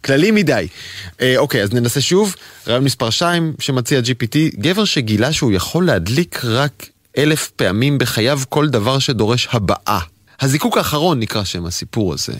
[0.04, 0.68] כללי מדי.
[1.20, 2.34] אה, אוקיי, אז ננסה שוב.
[2.66, 6.86] רעיון מספר 2 שמציע GPT, גבר שגילה שהוא יכול להדליק רק
[7.18, 10.00] אלף פעמים בחייו כל דבר שדורש הבאה.
[10.40, 12.32] הזיקוק האחרון נקרא שם הסיפור הזה.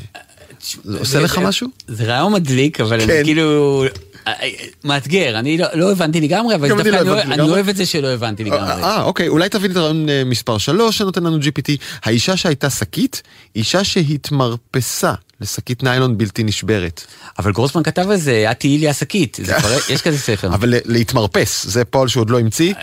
[0.84, 1.68] זה עושה לך משהו?
[1.88, 3.24] זה רעיון מדליק, אבל אני כן.
[3.24, 3.84] כאילו...
[4.28, 4.48] אה, אה,
[4.84, 8.06] מאתגר, אני לא, לא הבנתי לגמרי, אבל דווקא לא אני, אני אוהב את זה שלא
[8.06, 8.60] הבנתי לגמרי.
[8.60, 11.76] אה, אוקיי, אולי תבין את הרעיון מספר 3 שנותן לנו GPT.
[12.04, 13.22] האישה שהייתה שקית,
[13.56, 17.06] אישה שהתמרפסה לשקית ניילון בלתי נשברת.
[17.38, 19.40] אבל גרוסמן כתב על זה, את תהיי לי השקית,
[19.94, 20.48] יש כזה ספר.
[20.48, 22.74] אבל להתמרפס, זה פועל שהוא עוד לא המציא,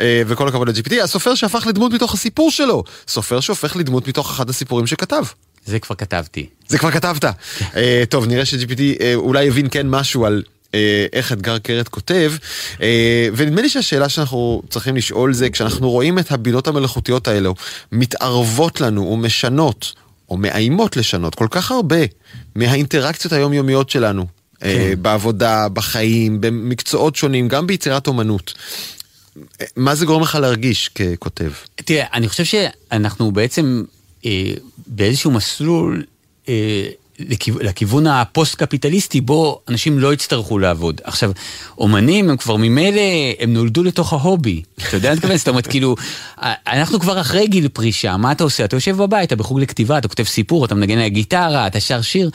[0.00, 1.02] וכל הכבוד ל-GPT.
[1.02, 5.22] הסופר שהפך לדמות מתוך הסיפור שלו, סופר שהופך לדמות מתוך אחד הסיפורים שכתב.
[5.66, 6.46] זה כבר כתבתי.
[6.68, 7.24] זה כבר כתבת.
[7.24, 7.76] uh,
[8.08, 10.74] טוב, נראה ש-GPT uh, אולי הבין כן משהו על uh,
[11.12, 12.32] איך אתגר קרת כותב,
[13.36, 17.54] ונדמה לי שהשאלה שאנחנו צריכים לשאול זה, כשאנחנו רואים את הבינות המלאכותיות האלו
[17.92, 19.92] מתערבות לנו ומשנות,
[20.28, 21.96] או מאיימות לשנות כל כך הרבה
[22.54, 24.26] מהאינטראקציות היומיומיות שלנו,
[24.60, 24.94] כן.
[25.02, 28.54] בעבודה, בחיים, במקצועות שונים, גם ביצירת אומנות.
[29.76, 31.50] מה זה גורם לך להרגיש ככותב?
[31.74, 33.82] תראה, אני חושב שאנחנו בעצם
[34.26, 34.54] אה,
[34.94, 36.04] באיזשהו מסלול
[36.48, 36.88] אה,
[37.60, 41.00] לכיוון הפוסט-קפיטליסטי בו אנשים לא יצטרכו לעבוד.
[41.04, 41.32] עכשיו,
[41.78, 43.00] אומנים הם כבר ממילא,
[43.38, 44.62] הם נולדו לתוך ההובי.
[44.88, 45.36] אתה יודע מה אני מתכוון?
[45.36, 45.96] זאת אומרת, כאילו,
[46.66, 48.64] אנחנו כבר אחרי גיל פרישה, מה אתה עושה?
[48.64, 52.02] אתה יושב בבית, אתה בחוג לכתיבה, אתה כותב סיפור, אתה מנגן על הגיטרה, אתה שר
[52.02, 52.30] שיר.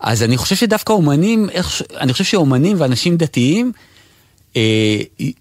[0.00, 1.48] אז אני חושב שדווקא אומנים,
[2.00, 3.91] אני חושב שאומנים ואנשים דתיים, אה,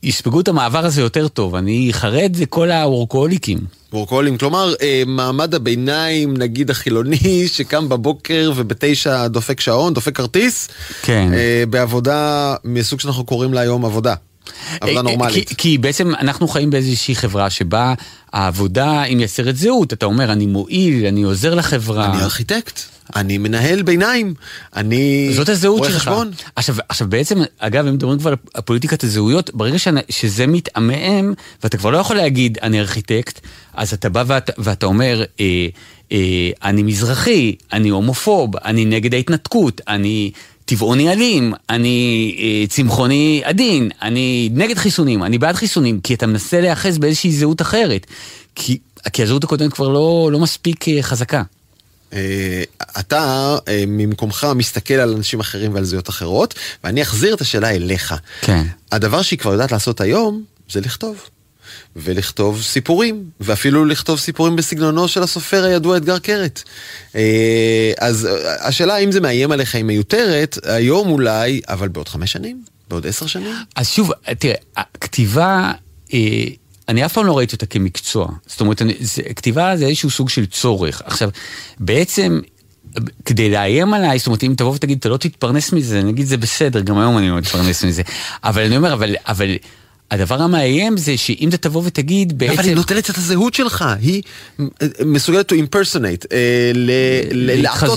[0.04, 1.56] יספגו את המעבר הזה יותר טוב.
[1.56, 3.60] אני חרד לכל האורקוליקים.
[3.94, 10.70] וורקולים, כלומר אה, מעמד הביניים, נגיד החילוני, שקם בבוקר ובתשע דופק שעון, דופק כרטיס,
[11.02, 11.30] כן.
[11.34, 14.16] אה, בעבודה מסוג שאנחנו קוראים לה היום עבודה.
[14.82, 15.50] עבודה אה, נורמלית.
[15.50, 17.94] כי, כי בעצם אנחנו חיים באיזושהי חברה שבה
[18.34, 19.94] העבודה היא מייצרת זהות.
[19.94, 22.14] אתה אומר, אני מועיל, אני עוזר לחברה.
[22.14, 22.80] אני ארכיטקט.
[23.16, 24.34] אני מנהל ביניים,
[24.76, 25.96] אני זאת הזהות שלך.
[25.96, 26.32] חשבון.
[26.56, 29.88] עכשיו, עכשיו בעצם, אגב, אם מדברים כבר על פוליטיקת הזהויות, ברגע ש...
[30.10, 31.34] שזה מתעמם,
[31.64, 33.40] ואתה כבר לא יכול להגיד, אני ארכיטקט,
[33.74, 35.68] אז אתה בא ואת, ואתה אומר, אה,
[36.12, 40.32] אה, אני מזרחי, אני הומופוב, אני נגד ההתנתקות, אני
[40.72, 46.62] טבעוני אלים, אני אה, צמחוני עדין, אני נגד חיסונים, אני בעד חיסונים, כי אתה מנסה
[46.62, 48.08] להיאחז באיזושהי זהות אחרת.
[48.56, 48.78] כי,
[49.14, 51.44] כי הזהות הקודמת כבר לא, לא מספיק אה, חזקה.
[52.14, 52.64] אה,
[53.00, 56.54] אתה אה, ממקומך מסתכל על אנשים אחרים ועל זהויות אחרות,
[56.84, 58.16] ואני אחזיר את השאלה אליך.
[58.42, 58.64] כן.
[58.92, 61.18] הדבר שהיא כבר יודעת לעשות היום, זה לכתוב.
[61.96, 66.64] ולכתוב סיפורים, ואפילו לכתוב סיפורים בסגנונו של הסופר הידוע אתגר קרת.
[67.16, 68.28] אה, אז
[68.60, 72.64] השאלה האם זה מאיים עליך היא מיותרת, היום אולי, אבל בעוד חמש שנים?
[72.90, 73.56] בעוד עשר שנים?
[73.76, 75.72] אז שוב, תראה, הכתיבה...
[76.92, 78.28] אני אף פעם לא ראיתי אותה כמקצוע.
[78.46, 81.02] זאת אומרת, אני, זה, כתיבה זה איזשהו סוג של צורך.
[81.06, 81.30] עכשיו,
[81.80, 82.40] בעצם
[83.26, 86.82] כדי לאיים עליי, זאת אומרת, אם תבוא ותגיד, אתה לא תתפרנס מזה, נגיד זה בסדר,
[86.82, 88.02] גם היום אני לא מתפרנס מזה.
[88.44, 89.56] אבל אני אומר, אבל, אבל
[90.12, 92.54] הדבר המאיים זה שאם אתה תבוא ותגיד בעצם...
[92.54, 94.22] אבל היא נוטלת את הזהות שלך, היא
[95.06, 96.72] מסוגלת to impersonate, אה,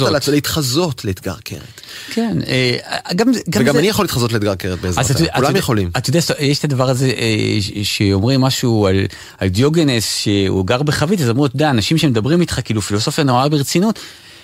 [0.07, 1.81] על עצמה, להתחזות לאתגר קרת.
[2.13, 2.77] כן, אה,
[3.15, 3.79] גם, גם וגם זה...
[3.79, 5.91] אני יכול להתחזות לאתגר קרת בעזרתה, כולם יכולים.
[5.97, 9.07] אתה יודע, יש את הדבר הזה אה, שאומרים משהו על,
[9.39, 13.49] על דיוגנס שהוא גר בחבית, אז אמרו, אתה יודע, אנשים שמדברים איתך כאילו פילוסופיה נורא
[13.49, 13.99] ברצינות,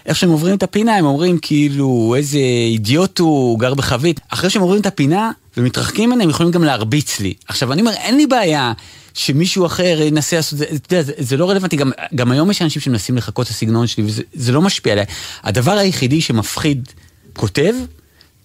[0.06, 4.20] איך שהם עוברים את הפינה הם אומרים כאילו איזה אידיוט הוא גר בחבית.
[4.28, 7.34] אחרי שהם עוברים את הפינה ומתרחקים ממנה הם יכולים גם להרביץ לי.
[7.48, 8.72] עכשיו אני אומר אין לי בעיה
[9.14, 12.62] שמישהו אחר ינסה לעשות זה, אתה יודע, זה, זה לא רלוונטי, גם, גם היום יש
[12.62, 15.04] אנשים שמנסים לחקות את הסגנון שלי וזה לא משפיע עליי.
[15.42, 16.88] הדבר היחידי שמפחיד
[17.36, 17.74] כותב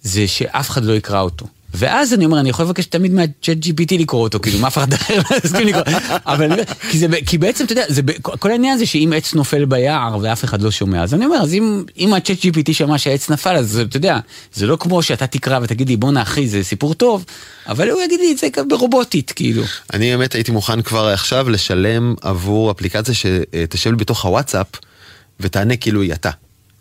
[0.02, 1.46] זה שאף אחד לא יקרא אותו.
[1.76, 4.94] ואז אני אומר, אני יכול לבקש תמיד מהצ'אט GPT לקרוא אותו, כאילו, מה אף אחד
[4.94, 5.84] אחר לא יסכים לקרוא.
[6.26, 10.18] אבל כי, זה, כי בעצם, אתה יודע, זה, כל העניין זה שאם עץ נופל ביער
[10.22, 13.56] ואף אחד לא שומע, אז אני אומר, אז אם, אם הצ'אט GPT שמע שהעץ נפל,
[13.56, 14.20] אז אתה יודע,
[14.54, 17.26] זה לא כמו שאתה תקרא ותגיד לי, בואנה אחי, זה סיפור טוב,
[17.68, 19.64] אבל הוא יגיד לי את זה ברובוטית, כאילו.
[19.94, 24.68] אני באמת הייתי מוכן כבר עכשיו לשלם עבור אפליקציה שתשב לי בתוך הוואטסאפ
[25.40, 26.30] ותענה כאילו היא אתה.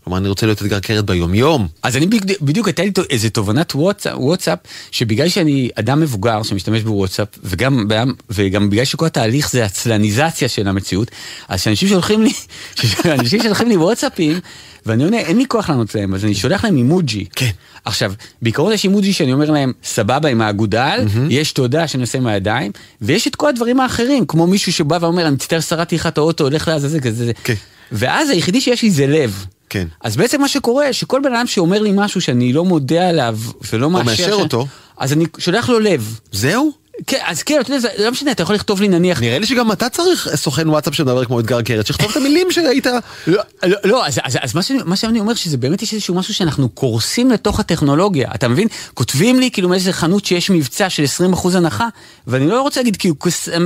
[0.04, 1.68] כלומר, אני רוצה להיות אתגר קרת ביומיום.
[1.82, 2.06] אז אני
[2.40, 4.58] בדיוק, הייתה לי איזה תובנת וואטסאפ,
[4.90, 7.88] שבגלל שאני אדם מבוגר שמשתמש בוואטסאפ, וגם,
[8.30, 11.10] וגם בגלל שכל התהליך זה עצלניזציה של המציאות,
[11.48, 12.32] אז שאנשים שולחים לי,
[13.18, 14.40] אנשים שולחים לי וואטסאפים,
[14.86, 17.24] ואני עונה, אין לי כוח לענות להם, אז אני שולח להם אימוג'י.
[17.36, 17.50] כן.
[17.84, 18.12] עכשיו,
[18.42, 21.18] בעיקרון יש אימוג'י שאני אומר להם, סבבה עם האגודל, mm-hmm.
[21.30, 25.26] יש תודה שאני עושה עם הידיים, ויש את כל הדברים האחרים, כמו מישהו שבא ואומר,
[25.26, 27.32] אני מצטער, שרדתי לך את האוטו, הולך לעזאזל כזה.
[27.44, 27.54] כן.
[27.92, 29.46] ואז היחידי שיש לי זה לב.
[29.74, 29.87] כן.
[30.00, 33.38] אז בעצם מה שקורה, שכל בן אדם שאומר לי משהו שאני לא מודה עליו
[33.72, 34.02] ולא מאשר...
[34.02, 34.66] או מאשר אותו.
[34.98, 36.20] אז אני שולח לו לב.
[36.32, 36.72] זהו?
[37.07, 39.20] כן, אז כן, אתה יודע, זה לא משנה, אתה יכול לכתוב לי נניח...
[39.20, 42.87] נראה לי שגם אתה צריך סוכן וואטסאפ שמדבר כמו אתגר קרת, שכתוב את המילים שהיית...
[43.26, 46.14] לא, לא, לא, אז, אז, אז מה, שאני, מה שאני אומר, שזה באמת יש איזשהו
[46.14, 48.68] משהו שאנחנו קורסים לתוך הטכנולוגיה, אתה מבין?
[48.94, 51.04] כותבים לי כאילו מאיזה חנות שיש מבצע של
[51.35, 51.88] 20% הנחה,
[52.26, 53.14] ואני לא רוצה להגיד כאילו,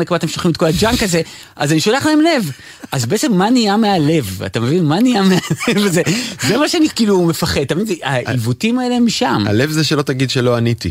[0.07, 1.21] כמה אתם שולחים את כל הג'אנק הזה,
[1.57, 2.51] אז אני שולח להם לב.
[2.93, 4.43] אז בעצם מה נהיה מהלב?
[4.47, 4.85] אתה מבין?
[4.85, 6.03] מה נהיה מהלב הזה?
[6.43, 7.97] זה מה שאני כאילו מפחד, אתה מבין?
[8.03, 9.45] העיוותים האלה הם שם.
[9.47, 10.91] הלב זה שלא תגיד שלא עניתי.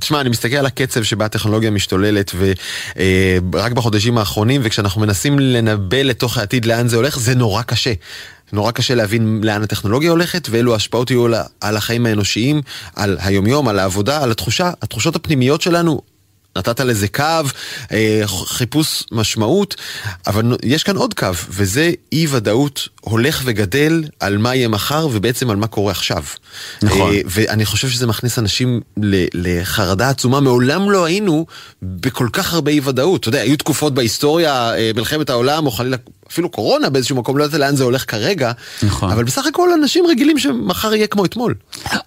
[0.00, 2.32] תשמע, אני מסתכל על הקצב שבה הטכנולוגיה משתוללת
[3.52, 7.92] ורק בחודשים האחרונים וכשאנחנו מנסים לנבא לתוך העתיד לאן זה הולך זה נורא קשה.
[8.52, 11.26] נורא קשה להבין לאן הטכנולוגיה הולכת ואילו ההשפעות יהיו
[11.60, 12.62] על החיים האנושיים,
[12.96, 16.00] על היומיום, על העבודה, על התחושה, התחושות הפנימיות שלנו
[16.56, 17.22] נתת לזה קו,
[17.92, 19.74] אה, חיפוש משמעות,
[20.26, 25.50] אבל יש כאן עוד קו, וזה אי ודאות הולך וגדל על מה יהיה מחר ובעצם
[25.50, 26.22] על מה קורה עכשיו.
[26.82, 27.14] נכון.
[27.14, 28.80] אה, ואני חושב שזה מכניס אנשים
[29.34, 31.46] לחרדה עצומה, מעולם לא היינו
[31.82, 33.20] בכל כך הרבה אי ודאות.
[33.20, 35.96] אתה יודע, היו תקופות בהיסטוריה, אה, מלחמת העולם או חלילה
[36.30, 39.10] אפילו קורונה באיזשהו מקום, לא יודעת לאן זה הולך כרגע, נכון.
[39.10, 41.54] אבל בסך הכל אנשים רגילים שמחר יהיה כמו אתמול.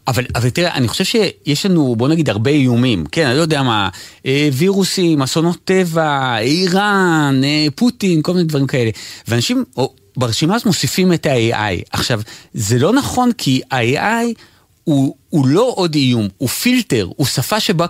[0.07, 3.63] אבל, אבל תראה, אני חושב שיש לנו, בוא נגיד, הרבה איומים, כן, אני לא יודע
[3.63, 3.89] מה,
[4.25, 8.89] אה, וירוסים, אסונות טבע, איראן, אה, פוטין, כל מיני דברים כאלה,
[9.27, 11.81] ואנשים או, ברשימה הזאת מוסיפים את ה-AI.
[11.91, 12.21] עכשיו,
[12.53, 14.33] זה לא נכון כי ה-AI...
[14.87, 17.85] הוא, הוא לא עוד איום, הוא פילטר, הוא שפה שבה,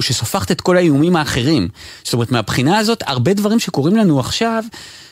[0.00, 1.68] שסופחת את כל האיומים האחרים.
[2.04, 4.64] זאת אומרת, מהבחינה הזאת, הרבה דברים שקורים לנו עכשיו,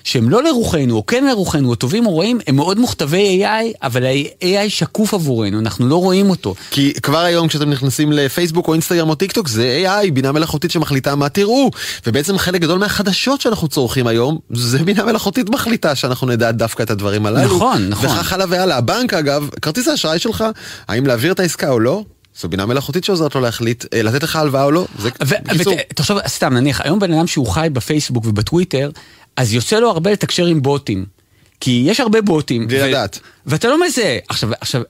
[0.04, 4.04] שהם לא לרוחנו, או כן לרוחנו, או טובים או רעים, הם מאוד מוכתבי AI, אבל
[4.04, 6.54] ה-AI שקוף עבורנו, אנחנו לא רואים אותו.
[6.70, 10.70] כי כבר היום כשאתם נכנסים לפייסבוק או אינסטגרם או טיק טוק, זה AI, בינה מלאכותית
[10.70, 11.70] שמחליטה מה תראו.
[12.06, 16.90] ובעצם חלק גדול מהחדשות שאנחנו צורכים היום, זה בינה מלאכותית מחליטה שאנחנו נדע דווקא את
[16.90, 17.56] הדברים הללו.
[17.56, 18.06] נכון, נכון.
[18.08, 18.76] וכך הלאה והלאה.
[18.76, 20.44] הבנק אגב, כרטיס האשראי שלך,
[20.88, 22.02] האם להעביר את העסקה או לא?
[22.40, 25.10] זו בינה מלאכותית שעוזרת לו להחליט, אה, לתת לך הלוואה או לא, זה
[25.42, 25.74] בקיצור.
[25.94, 28.90] תחשוב, סתם, נניח, היום בן אדם שהוא חי בפייסבוק ובטוויטר,
[29.36, 31.15] אז יוצא לו הרבה לתקשר עם בוטים.
[31.60, 32.66] כי יש הרבה בוטים.
[32.66, 33.20] בלי לדעת.
[33.46, 34.18] ואתה לא מזהה.
[34.28, 34.82] עכשיו, עכשיו,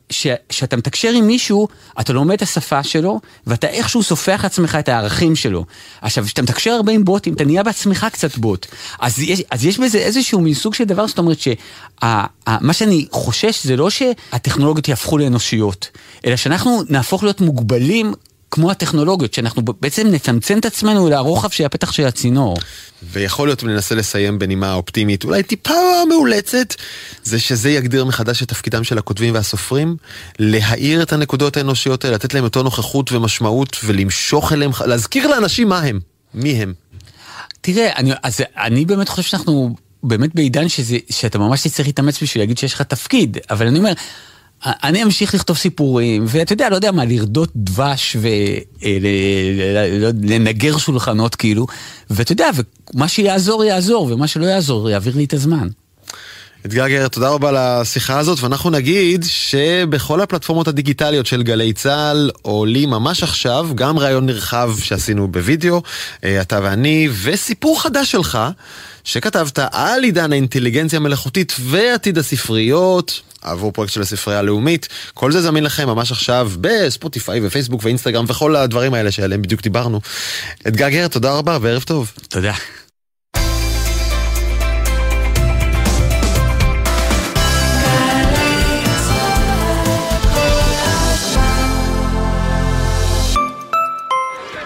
[0.49, 1.69] כשאתה מתקשר עם מישהו,
[2.01, 5.65] אתה לומד את השפה שלו, ואתה איכשהו סופח לעצמך את הערכים שלו.
[6.03, 8.67] עכשיו, כשאתה מתקשר הרבה עם בוטים, אתה נהיה בעצמך קצת בוט.
[8.99, 13.65] אז יש, אז יש בזה איזשהו מין סוג של דבר, זאת אומרת שמה שאני חושש
[13.65, 15.91] זה לא שהטכנולוגיות יהפכו לאנושיות,
[16.27, 18.15] אלא שאנחנו נהפוך להיות מוגבלים
[18.51, 22.57] כמו הטכנולוגיות, שאנחנו בעצם נצמצם את עצמנו לרוחב של הפתח של הצינור.
[23.03, 25.75] ויכול להיות, וננסה לסיים בנימה אופטימית, אולי טיפה
[26.09, 26.75] מאולצת,
[27.25, 29.97] זה שזה יגדיר מחדש את תפקידם של הכותבים והסופרים,
[30.39, 35.81] להאיר את הנקודות האנושיות האלה, לתת להם יותר נוכחות ומשמעות, ולמשוך אליהם, להזכיר לאנשים מה
[35.81, 36.01] הם,
[36.35, 36.75] מי הם.
[37.61, 42.43] תראה, אני, אז אני באמת חושב שאנחנו באמת בעידן שזה, שאתה ממש תצטרך להתאמץ בשביל
[42.43, 43.93] להגיד שיש לך תפקיד, אבל אני אומר...
[44.67, 48.17] אני אמשיך לכתוב סיפורים, ואתה יודע, לא יודע מה, לרדות דבש
[50.13, 51.67] ולנגר אה, שולחנות כאילו,
[52.11, 52.51] ואתה יודע,
[52.95, 55.69] ומה שיעזור יעזור, ומה שלא יעזור יעביר לי את הזמן.
[56.67, 62.31] אתגר גר, תודה רבה על השיחה הזאת, ואנחנו נגיד שבכל הפלטפורמות הדיגיטליות של גלי צה"ל
[62.43, 65.83] עולים ממש עכשיו גם ראיון נרחב שעשינו בווידאו,
[66.25, 68.39] אה, אתה ואני, וסיפור חדש שלך.
[69.05, 74.89] שכתבת על עידן האינטליגנציה המלאכותית ועתיד הספריות עבור פרויקט של הספרייה הלאומית.
[75.15, 80.01] כל זה זמין לכם ממש עכשיו בספוטיפיי ופייסבוק ואינסטגרם וכל הדברים האלה שעליהם בדיוק דיברנו.
[80.69, 82.13] אתגר גר, תודה רבה וערב טוב.
[82.29, 82.53] תודה.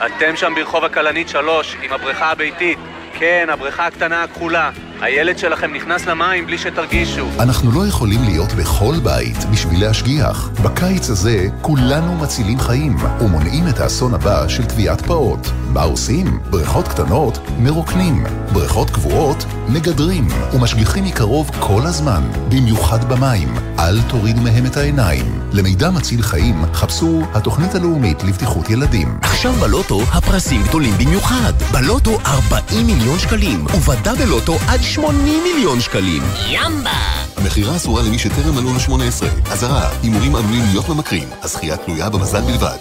[0.06, 2.78] אתם שם ברחוב הכלנית 3 עם הבריכה הביתית.
[3.18, 4.70] כן, הבריכה הקטנה הכחולה.
[5.00, 7.26] הילד שלכם נכנס למים בלי שתרגישו.
[7.40, 10.50] אנחנו לא יכולים להיות בכל בית בשביל להשגיח.
[10.62, 15.46] בקיץ הזה כולנו מצילים חיים ומונעים את האסון הבא של טביעת פעוט.
[15.72, 16.40] מה עושים?
[16.50, 23.54] בריכות קטנות מרוקנים, בריכות קבועות מגדרים ומשגיחים מקרוב כל הזמן, במיוחד במים.
[23.78, 25.40] אל תורידו מהם את העיניים.
[25.52, 29.18] למידע מציל חיים חפשו התוכנית הלאומית לבטיחות ילדים.
[29.22, 31.52] עכשיו בלוטו הפרסים גדולים במיוחד.
[31.72, 36.22] בלוטו 40 מיליון שקלים, ובדה בלוטו עד 80 מיליון שקלים.
[36.48, 36.90] ימבה!
[37.36, 39.52] המכירה אסורה למי שטרם מלאו ל-18.
[39.52, 41.28] אזהרה, הימורים עלולים להיות ממכרים.
[41.42, 42.76] הזכייה תלויה במזל בלבד.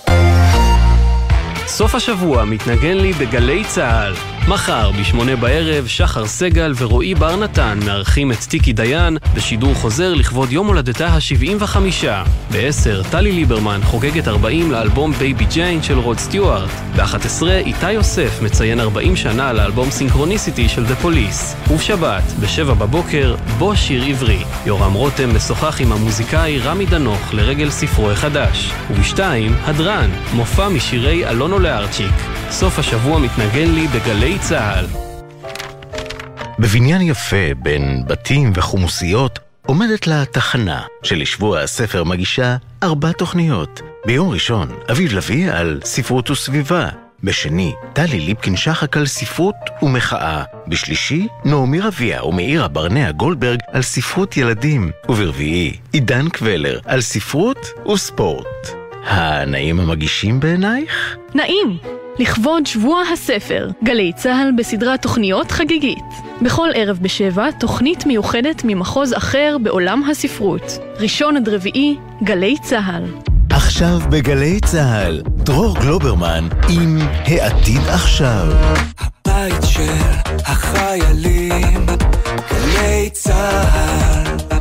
[1.68, 4.39] סוף השבוע מתנגן לי בגלי צה"ל.
[4.50, 10.52] מחר, בשמונה בערב, שחר סגל ורועי בר נתן מארחים את טיקי דיין בשידור חוזר לכבוד
[10.52, 11.78] יום הולדתה ה-75.
[12.52, 16.70] ב-10, טלי ליברמן חוגגת 40 לאלבום בייבי ג'יין של רוד סטיוארט.
[16.96, 21.56] ב-11, איתי יוסף מציין 40 שנה לאלבום סינכרוניסיטי של דה פוליס.
[21.72, 24.44] ובשבת, ב-7 בבוקר, בוא שיר עברי.
[24.66, 28.72] יורם רותם משוחח עם המוזיקאי רמי דנוך לרגל ספרו החדש.
[28.92, 29.20] וב-2,
[29.66, 32.39] הדרן, מופע משירי אלונו לארצ'יק.
[32.52, 34.86] סוף השבוע מתנגן לי בגלי צה"ל.
[36.60, 43.82] בבניין יפה בין בתים וחומוסיות עומדת לה תחנה שלשבוע הספר מגישה ארבע תוכניות.
[44.06, 46.90] ביום ראשון, אביב לביא על ספרות וסביבה.
[47.24, 50.44] בשני, טלי ליפקין-שחק על ספרות ומחאה.
[50.68, 54.92] בשלישי, נעמי רביע ומאירה ברנע גולדברג על ספרות ילדים.
[55.10, 58.70] וברביעי, עידן קבלר על ספרות וספורט.
[59.06, 61.16] הנעים המגישים בעינייך?
[61.36, 61.78] נעים!
[62.20, 66.04] לכבוד שבוע הספר, גלי צה"ל בסדרת תוכניות חגיגית.
[66.42, 70.80] בכל ערב בשבע, תוכנית מיוחדת ממחוז אחר בעולם הספרות.
[71.00, 73.04] ראשון עד רביעי, גלי צה"ל.
[73.50, 78.48] עכשיו בגלי צה"ל, דרור גלוברמן עם העתיד עכשיו.
[79.00, 79.92] הבית של
[80.46, 81.86] החיילים,
[82.52, 84.59] גלי צה"ל.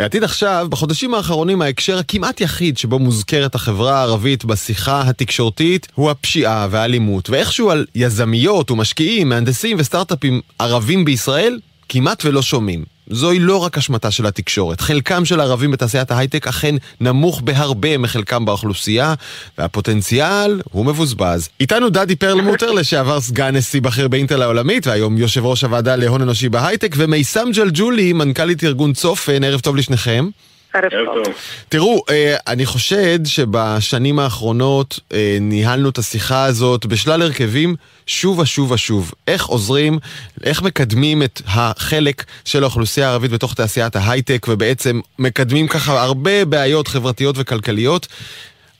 [0.00, 6.66] העתיד עכשיו, בחודשים האחרונים ההקשר הכמעט יחיד שבו מוזכרת החברה הערבית בשיחה התקשורתית הוא הפשיעה
[6.70, 11.58] והאלימות, ואיכשהו על יזמיות ומשקיעים, מהנדסים וסטארט-אפים ערבים בישראל
[11.88, 12.84] כמעט ולא שומעים.
[13.10, 14.80] זוהי לא רק אשמתה של התקשורת.
[14.80, 19.14] חלקם של הערבים בתעשיית ההייטק אכן נמוך בהרבה מחלקם באוכלוסייה,
[19.58, 21.48] והפוטנציאל הוא מבוזבז.
[21.60, 26.48] איתנו דדי פרלמוטר, לשעבר סגן נשיא בכיר באינטל העולמית, והיום יושב ראש הוועדה להון אנושי
[26.48, 30.28] בהייטק, ומיסם ג'לג'ולי, מנכ"לית ארגון צופן, ערב טוב לשניכם.
[30.74, 31.34] ערב טוב.
[31.68, 38.70] תראו, אה, אני חושד שבשנים האחרונות אה, ניהלנו את השיחה הזאת בשלל הרכבים שוב ושוב
[38.70, 39.12] ושוב.
[39.28, 39.98] איך עוזרים,
[40.44, 46.88] איך מקדמים את החלק של האוכלוסייה הערבית בתוך תעשיית ההייטק, ובעצם מקדמים ככה הרבה בעיות
[46.88, 48.06] חברתיות וכלכליות.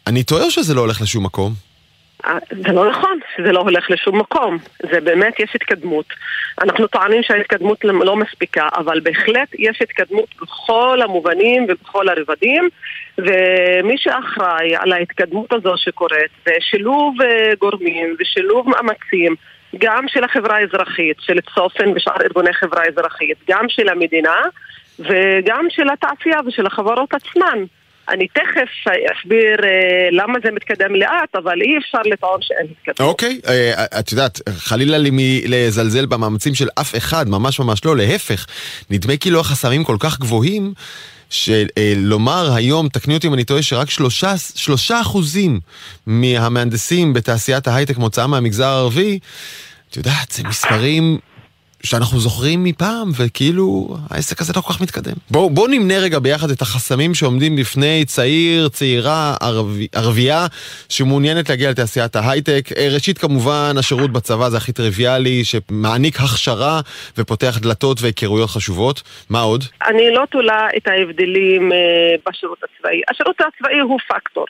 [0.06, 1.69] אני טועה או שזה לא הולך לשום מקום?
[2.50, 4.58] זה לא נכון שזה לא הולך לשום מקום.
[4.92, 6.06] זה באמת, יש התקדמות.
[6.62, 12.68] אנחנו טוענים שההתקדמות לא מספיקה, אבל בהחלט יש התקדמות בכל המובנים ובכל הרבדים,
[13.18, 17.14] ומי שאחראי על ההתקדמות הזו שקורית זה שילוב
[17.58, 19.34] גורמים ושילוב מאמצים.
[19.78, 24.42] גם של החברה האזרחית, של צופן ושאר ארגוני חברה אזרחית, גם של המדינה
[24.98, 27.64] וגם של התעשייה ושל החברות עצמן.
[28.10, 33.10] אני תכף אסביר אה, למה זה מתקדם לאט, אבל אי אפשר לטעון שאין התקדמות.
[33.10, 35.10] אוקיי, אה, את יודעת, חלילה לי
[35.46, 38.46] לזלזל במאמצים של אף אחד, ממש ממש לא, להפך.
[38.90, 40.72] נדמה כאילו החסמים כל כך גבוהים.
[41.30, 45.60] שלומר היום, תקני אותי אם אני טועה, שרק שלושה, שלושה אחוזים
[46.06, 49.18] מהמהנדסים בתעשיית ההייטק מוצאם מהמגזר הערבי,
[49.90, 51.18] את יודעת, זה מספרים
[51.82, 55.12] שאנחנו זוכרים מפעם, וכאילו העסק הזה לא כל כך מתקדם.
[55.30, 60.46] בואו בוא נמנה רגע ביחד את החסמים שעומדים בפני צעיר, צעירה, ערבי, ערבייה,
[60.88, 62.68] שמעוניינת להגיע לתעשיית ההייטק.
[62.76, 66.80] אה, ראשית, כמובן, השירות בצבא זה הכי טריוויאלי, שמעניק הכשרה
[67.18, 69.02] ופותח דלתות והיכרויות חשובות.
[69.30, 69.64] מה עוד?
[69.86, 71.78] אני לא תולה את ההבדלים אה,
[72.26, 73.00] בשירות הצבאי.
[73.10, 74.46] השירות הצבאי הוא פקטור.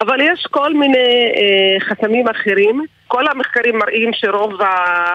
[0.00, 2.84] אבל יש כל מיני אה, חסמים אחרים,
[3.14, 4.60] כל המחקרים מראים שרוב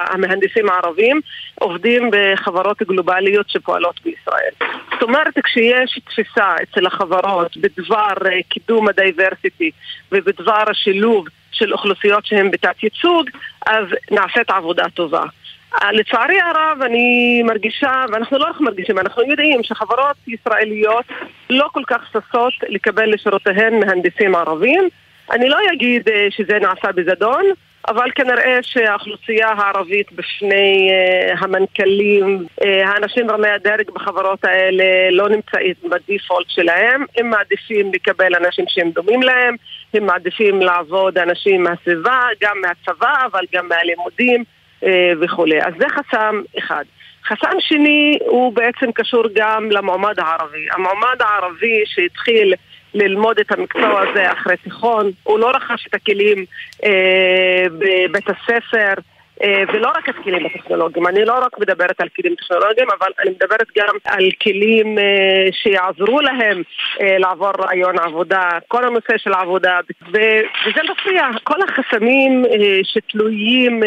[0.09, 1.21] המהנדסים הערבים
[1.55, 4.51] עובדים בחברות גלובליות שפועלות בישראל.
[4.91, 9.71] זאת אומרת, כשיש תפיסה אצל החברות בדבר אה, קידום הדייברסיטי
[10.11, 13.29] ובדבר השילוב של אוכלוסיות שהן בתת ייצוג,
[13.65, 15.23] אז נעשית עבודה טובה.
[15.91, 21.05] לצערי הרב אני מרגישה, ואנחנו לא רק מרגישים, אנחנו יודעים שחברות ישראליות
[21.49, 24.89] לא כל כך ששות לקבל לשורותיהן מהנדסים ערבים.
[25.31, 27.43] אני לא אגיד אה, שזה נעשה בזדון,
[27.87, 35.73] אבל כנראה שהאוכלוסייה הערבית בשני uh, המנכ"לים, uh, האנשים רמי הדרג בחברות האלה לא נמצאים
[35.89, 39.55] בדיפולט שלהם, הם מעדיפים לקבל אנשים שהם דומים להם,
[39.93, 44.43] הם מעדיפים לעבוד אנשים מהסביבה, גם מהצבא, אבל גם מהלימודים.
[44.83, 45.61] אה, וכולי.
[45.61, 46.83] אז זה חסם אחד.
[47.27, 50.65] חסם שני הוא בעצם קשור גם למועמד הערבי.
[50.71, 52.53] המועמד הערבי שהתחיל
[52.93, 56.45] ללמוד את המקצוע הזה אחרי תיכון, הוא לא רכש את הכלים
[56.83, 58.93] אה, בבית הספר.
[59.43, 63.67] אה, ולא רק הכלים הטכנולוגיים, אני לא רק מדברת על כלים טכנולוגיים, אבל אני מדברת
[63.77, 66.63] גם על כלים אה, שיעזרו להם
[67.01, 72.45] אה, לעבור רעיון עבודה, כל הנושא של עבודה, וזה מפריע, כל החסמים
[72.83, 73.79] שתלויים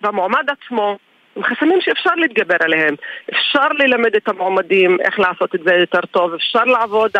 [0.00, 0.98] במועמד עצמו,
[1.36, 2.94] הם חסמים שאפשר להתגבר עליהם.
[3.30, 7.10] אפשר ללמד את המועמדים איך לעשות את זה יותר טוב, אפשר לעבוד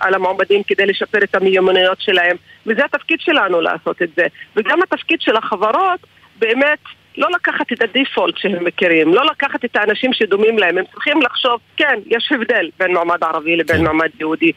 [0.00, 4.26] על המועמדים כדי לשפר את המיומנויות שלהם, וזה התפקיד שלנו לעשות את זה.
[4.56, 6.00] וגם התפקיד של החברות,
[6.38, 6.78] באמת,
[7.18, 11.60] לא לקחת את הדיפולט שהם מכירים, לא לקחת את האנשים שדומים להם, הם צריכים לחשוב,
[11.76, 13.84] כן, יש הבדל בין מעמד ערבי לבין כן.
[13.84, 14.52] מעמד יהודי.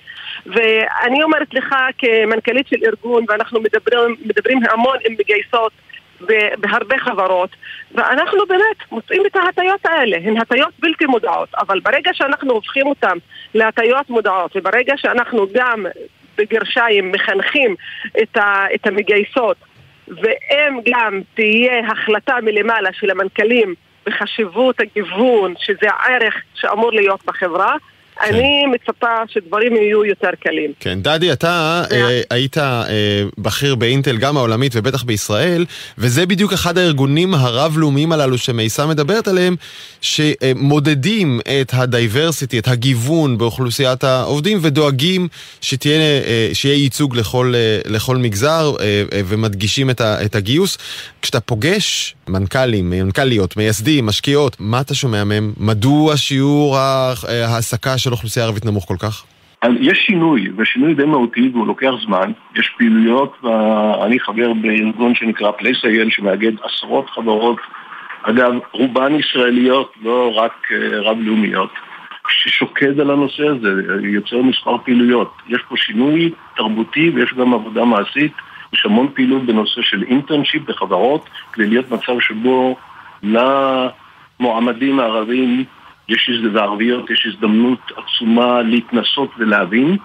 [0.46, 5.72] ואני אומרת לך כמנכ"לית של ארגון, ואנחנו מדברים, מדברים המון עם מגייסות
[6.58, 7.50] בהרבה חברות,
[7.92, 13.18] ואנחנו באמת מוצאים את ההטיות האלה, הן הטיות בלתי מודעות, אבל ברגע שאנחנו הופכים אותן
[13.54, 15.86] להטיות מודעות, וברגע שאנחנו גם
[16.38, 17.76] בגרשיים מחנכים
[18.22, 19.58] את, ה, את המגייסות,
[20.08, 27.76] ואם גם תהיה החלטה מלמעלה של המנכ"לים בחשיבות הגיוון, שזה הערך שאמור להיות בחברה,
[28.20, 28.36] כן.
[28.36, 30.72] אני מצפה שדברים יהיו יותר קלים.
[30.80, 32.84] כן, דדי, אתה אה, היית אה,
[33.38, 35.66] בכיר באינטל, גם העולמית ובטח בישראל,
[35.98, 39.56] וזה בדיוק אחד הארגונים הרב-לאומיים הללו שמייסה מדברת עליהם,
[40.02, 45.28] שמודדים את הדייברסיטי, את הגיוון באוכלוסיית העובדים, ודואגים
[45.62, 50.78] שתהיה, אה, שיהיה ייצוג לכל, אה, לכל מגזר, אה, אה, ומדגישים את, ה, את הגיוס.
[51.22, 55.54] כשאתה פוגש מנכ"לים, מנכ"ליות, מייסדים, משקיעות, מה אתה שומע מהם?
[55.58, 59.26] מדוע שיעור אה, ההעסקה של אוכלוסייה ערבית נמוך כל כך?
[59.80, 62.32] יש שינוי, ושינוי די מהותי והוא לוקח זמן.
[62.56, 63.38] יש פעילויות,
[64.06, 67.58] אני חבר בארגון שנקרא PLACE-IL שמאגד עשרות חברות,
[68.24, 71.70] אגב, רובן ישראליות, לא רק אה, רב-לאומיות,
[72.30, 73.70] ששוקד על הנושא הזה,
[74.04, 75.34] יוצר מספר פעילויות.
[75.48, 78.34] יש פה שינוי תרבותי ויש גם עבודה מעשית.
[78.74, 82.78] יש המון פעילות בנושא של internship בחברות, כדי להיות מצב שבו
[83.24, 85.66] למועמדים הערבים
[86.10, 89.98] יש וערביות יש הזדמנות עצומה להתנסות ולהבין,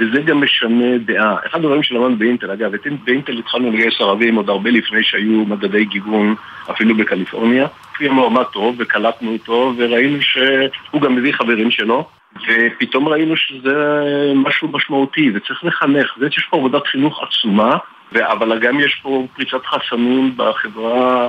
[0.00, 1.36] וזה גם משנה דעה.
[1.46, 2.72] אחד הדברים שלמדנו באינטל, אגב,
[3.04, 6.34] באינטל התחלנו לגייס ערבים עוד הרבה לפני שהיו מדדי גיוון
[6.70, 7.66] אפילו בקליפורניה.
[8.00, 12.08] הוא מועמד טוב וקלטנו אותו וראינו שהוא גם מביא חברים שלו.
[12.48, 14.02] ופתאום ראינו שזה
[14.34, 17.76] משהו משמעותי וצריך לחנך, זאת יש פה עבודת חינוך עצומה
[18.12, 21.28] אבל גם יש פה פריצת חסמים בחברה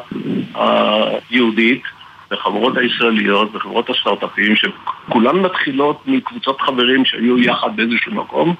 [1.30, 1.84] היהודית
[2.32, 8.56] בחברות הישראליות, בחברות הסטארט-אפים, שכולן מתחילות מקבוצות חברים שהיו יחד באיזשהו מקום,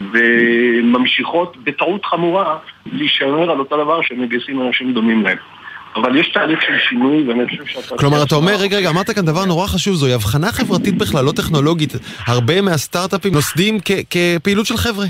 [0.00, 5.38] וממשיכות בטעות חמורה להישמר על אותו דבר שהם מגייסים אנשים דומים להם.
[5.96, 7.96] אבל יש תהליך של שינוי, ואני חושב שאתה...
[7.96, 11.32] כלומר, אתה אומר, רגע, רגע, אמרת כאן דבר נורא חשוב, זוהי הבחנה חברתית בכלל, לא
[11.32, 11.92] טכנולוגית.
[12.26, 13.78] הרבה מהסטארט-אפים נוסדים
[14.10, 15.06] כפעילות של חבר'ה.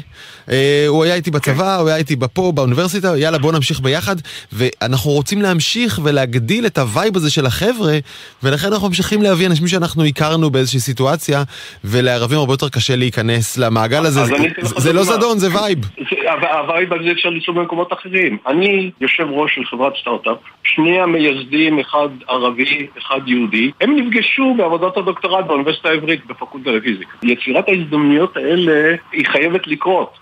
[0.50, 4.16] אה, הוא היה איתי בצבא, הוא היה איתי פה, באוניברסיטה, יאללה, בואו נמשיך ביחד.
[4.52, 7.98] ואנחנו רוצים להמשיך ולהגדיל את ה vibe הזה של החבר'ה,
[8.42, 11.42] ולכן אנחנו ממשיכים להביא אנשים שאנחנו הכרנו באיזושהי סיטואציה,
[11.84, 14.20] ולערבים הרבה יותר קשה להיכנס למעגל הזה.
[14.60, 15.78] זה לא זדון, זה וייב.
[16.52, 18.38] הווייב הזה אפשר ליצור במקומות אחרים.
[18.46, 20.38] אני יושב ראש של חברת סטארט-אפ,
[20.76, 27.16] שני המייסדים, אחד ערבי, אחד יהודי, הם נפגשו בעבודת הדוקטורט באוניברסיטה העברית בפקולטה לפיזיקה.
[27.22, 30.18] יצירת ההזדמנויות האלה היא חייבת לקרות.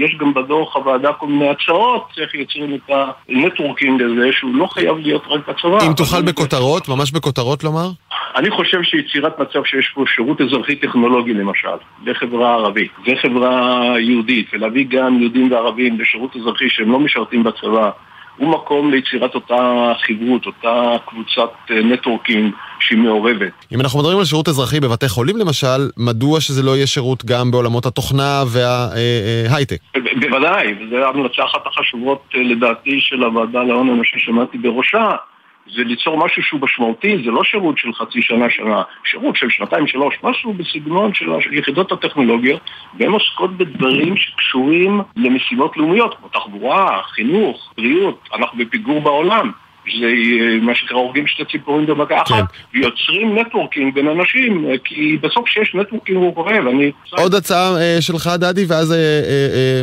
[0.00, 2.90] יש גם בדוח הוועדה כל מיני הצעות, איך יוצרים את
[3.28, 5.86] ה networking הזה, שהוא לא חייב להיות רק בצבא.
[5.86, 7.88] אם תוכל בכותרות, ממש בכותרות לומר?
[8.36, 11.68] אני חושב שיצירת מצב שיש פה שירות אזרחי טכנולוגי למשל,
[12.06, 17.90] לחברה ערבית, וחברה יהודית, ולהביא גם יהודים וערבים לשירות אזרחי שהם לא משרתים בצבא,
[18.36, 23.52] הוא מקום ליצירת אותה חברות, אותה קבוצת networking שהיא מעורבת.
[23.72, 27.50] אם אנחנו מדברים על שירות אזרחי בבתי חולים למשל, מדוע שזה לא יהיה שירות גם
[27.50, 29.76] בעולמות התוכנה וההייטק?
[30.20, 35.10] בוודאי, וזו המלצה אחת החשובות לדעתי של הוועדה להון אנושי שעמדתי בראשה.
[35.72, 39.86] זה ליצור משהו שהוא משמעותי, זה לא שירות של חצי שנה, שנה, שירות של שנתיים,
[39.86, 42.60] שלוש, משהו בסגנון של היחידות הטכנולוגיות,
[42.98, 49.52] והן עוסקות בדברים שקשורים למשימות לאומיות, כמו תחבורה, חינוך, בריאות, אנחנו בפיגור בעולם.
[50.00, 50.08] זה
[50.62, 52.78] מה שנקרא הורגים שתי ציפורים במגע אחת, כן.
[52.78, 56.92] ויוצרים networking בין אנשים, כי בסוף כשיש networking הוא קורה, ואני...
[57.10, 59.82] עוד הצעה אה, שלך, דדי, ואז אה, אה,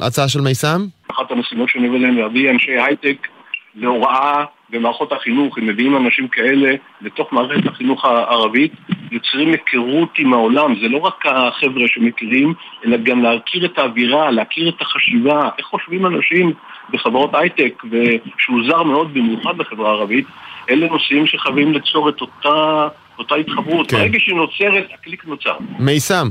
[0.00, 0.86] אה, הצעה של מיסם?
[1.10, 3.26] אחת המשימות שאני עובד עליהן להביא אנשי הייטק
[3.74, 8.72] להוראה במערכות החינוך, אם מביאים אנשים כאלה לתוך מערכת החינוך הערבית,
[9.10, 10.74] יוצרים היכרות עם העולם.
[10.82, 12.54] זה לא רק החבר'ה שמכירים,
[12.84, 16.52] אלא גם להכיר את האווירה, להכיר את החשיבה, איך חושבים אנשים
[16.90, 20.26] בחברות הייטק, ושהוא זר מאוד במיוחד בחברה הערבית.
[20.70, 23.90] אלה נושאים שחייבים ליצור את אותה, אותה התחברות.
[23.90, 23.96] כן.
[23.96, 25.56] ברגע שהיא נוצרת, הקליק נוצר.
[25.78, 26.28] מיסם.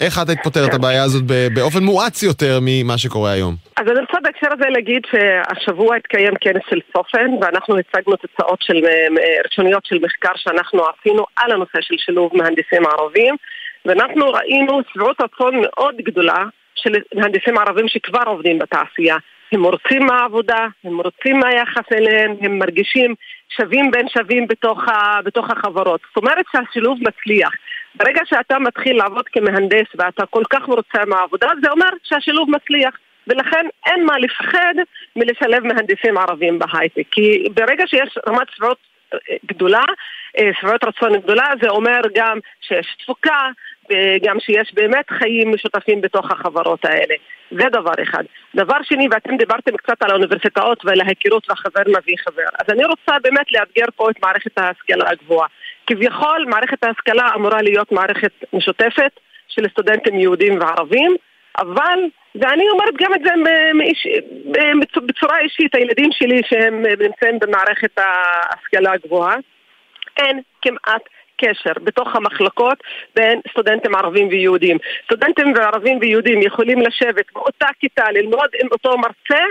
[0.00, 1.22] איך את היית פותרת את הבעיה הזאת
[1.54, 3.54] באופן מואץ יותר ממה שקורה היום?
[3.76, 8.80] אז אני רוצה בהקשר הזה להגיד שהשבוע התקיים כנס של צופן ואנחנו הצגנו תוצאות של,
[9.44, 13.34] ראשוניות של מחקר שאנחנו עשינו על הנושא של שילוב מהנדסים ערבים
[13.84, 19.16] ואנחנו ראינו שביעות רצון מאוד גדולה של מהנדסים ערבים שכבר עובדים בתעשייה
[19.52, 23.14] הם מרוצים מהעבודה, הם מרוצים מהיחס אליהם, הם מרגישים
[23.56, 26.00] שווים בין שווים בתוך, ה, בתוך החברות.
[26.08, 27.50] זאת אומרת שהשילוב מצליח.
[27.94, 32.94] ברגע שאתה מתחיל לעבוד כמהנדס ואתה כל כך מרוצה מהעבודה, זה אומר שהשילוב מצליח.
[33.26, 34.74] ולכן אין מה לפחד
[35.16, 37.02] מלשלב מהנדסים ערבים בהייטק.
[37.10, 38.78] כי ברגע שיש רמת שביעות
[39.46, 39.84] גדולה,
[40.60, 43.50] שביעות רצון גדולה, זה אומר גם שיש תפוקה,
[43.92, 47.14] וגם שיש באמת חיים משותפים בתוך החברות האלה.
[47.50, 48.24] זה דבר אחד.
[48.54, 52.48] דבר שני, ואתם דיברתם קצת על האוניברסיטאות ועל ההיכרות והחבר מביא חבר.
[52.60, 55.48] אז אני רוצה באמת לאתגר פה את מערכת ההשכלה הגבוהה.
[55.86, 61.16] כביכול מערכת ההשכלה אמורה להיות מערכת משותפת של סטודנטים יהודים וערבים,
[61.58, 61.98] אבל,
[62.34, 63.30] ואני אומרת גם את זה
[65.06, 69.36] בצורה אישית, הילדים שלי שהם נמצאים במערכת ההשכלה הגבוהה,
[70.16, 71.02] אין כמעט
[71.44, 72.78] קשר בתוך המחלקות
[73.16, 74.76] בין סטודנטים ערבים ויהודים.
[75.04, 79.44] סטודנטים וערבים ויהודים יכולים לשבת באותה כיתה, ללמוד עם אותו מרצה,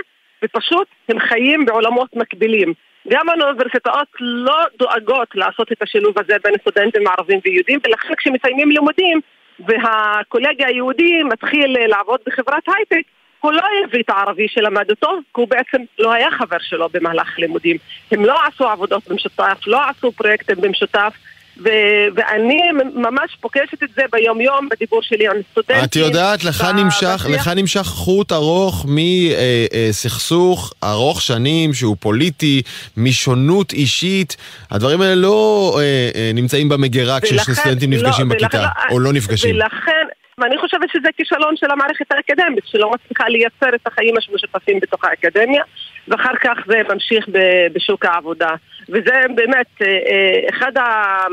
[0.44, 2.72] ופשוט הם חיים בעולמות מקבילים.
[3.08, 9.20] גם האוניברסיטאות לא דואגות לעשות את השילוב הזה בין סטודנטים ערבים ויהודים, ולכן כשמסיימים לימודים
[9.60, 13.08] והקולגה היהודי מתחיל לעבוד בחברת הייטק,
[13.40, 17.38] הוא לא יביא את הערבי שלמד אותו, כי הוא בעצם לא היה חבר שלו במהלך
[17.38, 17.76] הלימודים.
[18.10, 21.14] הם לא עשו עבודות במשותף, לא עשו פרויקטים במשותף.
[21.58, 22.60] ו- ואני
[22.94, 25.84] ממש פוגשת את זה ביום-יום בדיבור שלי עם סטודנטים.
[25.84, 32.62] את יודעת, לך נמשך, לך נמשך חוט ארוך מסכסוך אה, ארוך שנים שהוא פוליטי,
[32.96, 34.36] משונות אישית.
[34.70, 39.00] הדברים האלה לא אה, אה, נמצאים במגירה כששני סטודנטים לא, נפגשים לא, בכיתה, ולכן, או
[39.00, 39.54] לא נפגשים.
[39.56, 40.06] ולכן...
[40.38, 45.62] ואני חושבת שזה כישלון של המערכת האקדמית, שלא מצליחה לייצר את החיים המשותפים בתוך האקדמיה,
[46.08, 47.26] ואחר כך זה ממשיך
[47.72, 48.54] בשוק העבודה.
[48.88, 51.24] וזה באמת אה, אה, אחד ה...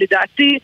[0.00, 0.58] לדעתי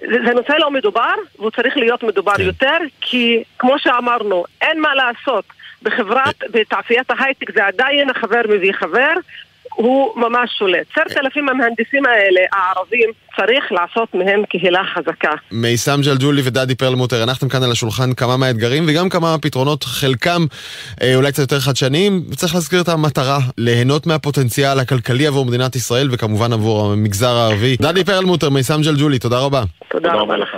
[0.00, 2.42] זה נושא לא מדובר, והוא צריך להיות מדובר כן.
[2.42, 5.44] יותר, כי כמו שאמרנו, אין מה לעשות.
[5.82, 9.12] בחברת, בתעשיית ההייטק זה עדיין החבר מביא חבר,
[9.76, 10.86] הוא ממש שולט.
[10.92, 15.30] עשרת אלפים המהנדסים האלה, הערבים, צריך לעשות מהם קהילה חזקה.
[15.52, 20.40] מיסם ג'לג'ולי ודדי פרלמוטר, הנחתם כאן על השולחן כמה מהאתגרים וגם כמה פתרונות, חלקם
[21.02, 22.22] אה, אולי קצת יותר חדשניים.
[22.36, 27.76] צריך להזכיר את המטרה, ליהנות מהפוטנציאל הכלכלי עבור מדינת ישראל וכמובן עבור המגזר הערבי.
[27.82, 29.62] דדי פרלמוטר, מיסם ג'לג'ולי, תודה רבה.
[29.88, 30.56] תודה רבה לך.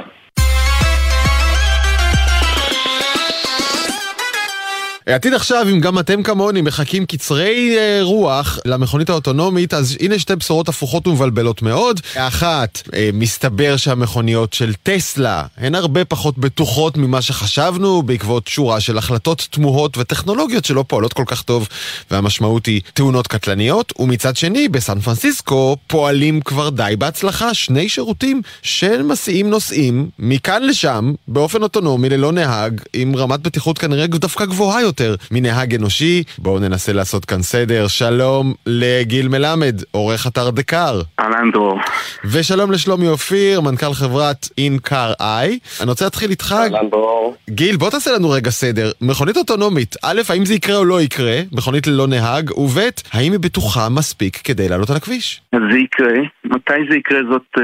[5.14, 10.36] עתיד עכשיו, אם גם אתם כמוני מחכים קצרי אה, רוח למכונית האוטונומית, אז הנה שתי
[10.36, 12.00] בשורות הפוכות ומבלבלות מאוד.
[12.14, 18.98] אחת, אה, מסתבר שהמכוניות של טסלה הן הרבה פחות בטוחות ממה שחשבנו, בעקבות שורה של
[18.98, 21.68] החלטות תמוהות וטכנולוגיות שלא פועלות כל כך טוב,
[22.10, 23.92] והמשמעות היא תאונות קטלניות.
[23.98, 31.62] ומצד שני, בסן פרנסיסקו פועלים כבר די בהצלחה שני שירותים שמסיעים נוסעים מכאן לשם באופן
[31.62, 34.97] אוטונומי ללא נהג, עם רמת בטיחות כנראה דווקא גבוהה יותר.
[35.00, 36.22] יותר מנהג אנושי.
[36.38, 37.86] בואו ננסה לעשות כאן סדר.
[37.88, 41.00] שלום לגיל מלמד, עורך אתר דקאר.
[41.20, 41.78] אהלן דרור.
[42.24, 45.58] ושלום לשלומי אופיר, מנכ"ל חברת אינקאר איי.
[45.80, 46.54] אני רוצה להתחיל איתך.
[46.58, 47.36] אהלן דרור.
[47.50, 48.90] גיל, בוא תעשה לנו רגע סדר.
[49.00, 51.36] מכונית אוטונומית, א', האם זה יקרה או לא יקרה?
[51.52, 52.78] מכונית ללא נהג, וב',
[53.12, 55.40] האם היא בטוחה מספיק כדי לעלות על הכביש?
[55.52, 56.14] זה יקרה.
[56.44, 57.62] מתי זה יקרה זאת uh,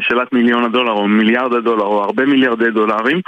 [0.00, 3.20] שאלת מיליון הדולר, או מיליארד הדולר, או הרבה מיליארדי דולרים.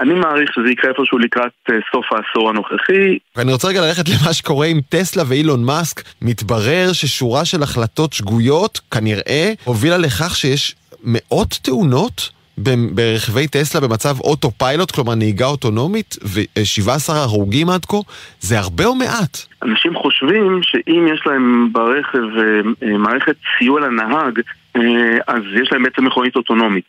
[0.00, 2.93] אני מעריך שזה יקרה איפשהו לקראת uh, סוף העשור הנוכחי.
[2.94, 3.18] לדעתי...
[3.38, 6.02] אני רוצה רגע ללכת למה שקורה עם טסלה ואילון מאסק.
[6.22, 10.74] מתברר ששורה של החלטות שגויות, כנראה, הובילה לכך שיש
[11.04, 17.96] מאות תאונות ברכבי טסלה במצב אוטו פיילוט, כלומר נהיגה אוטונומית, ו-17 הרוגים עד כה,
[18.40, 19.38] זה הרבה או מעט?
[19.62, 24.40] אנשים חושבים שאם יש להם ברכב אה, אה, מערכת סיוע לנהג,
[24.76, 24.82] אה,
[25.26, 26.84] אז יש להם בעצם מכונית אוטונומית.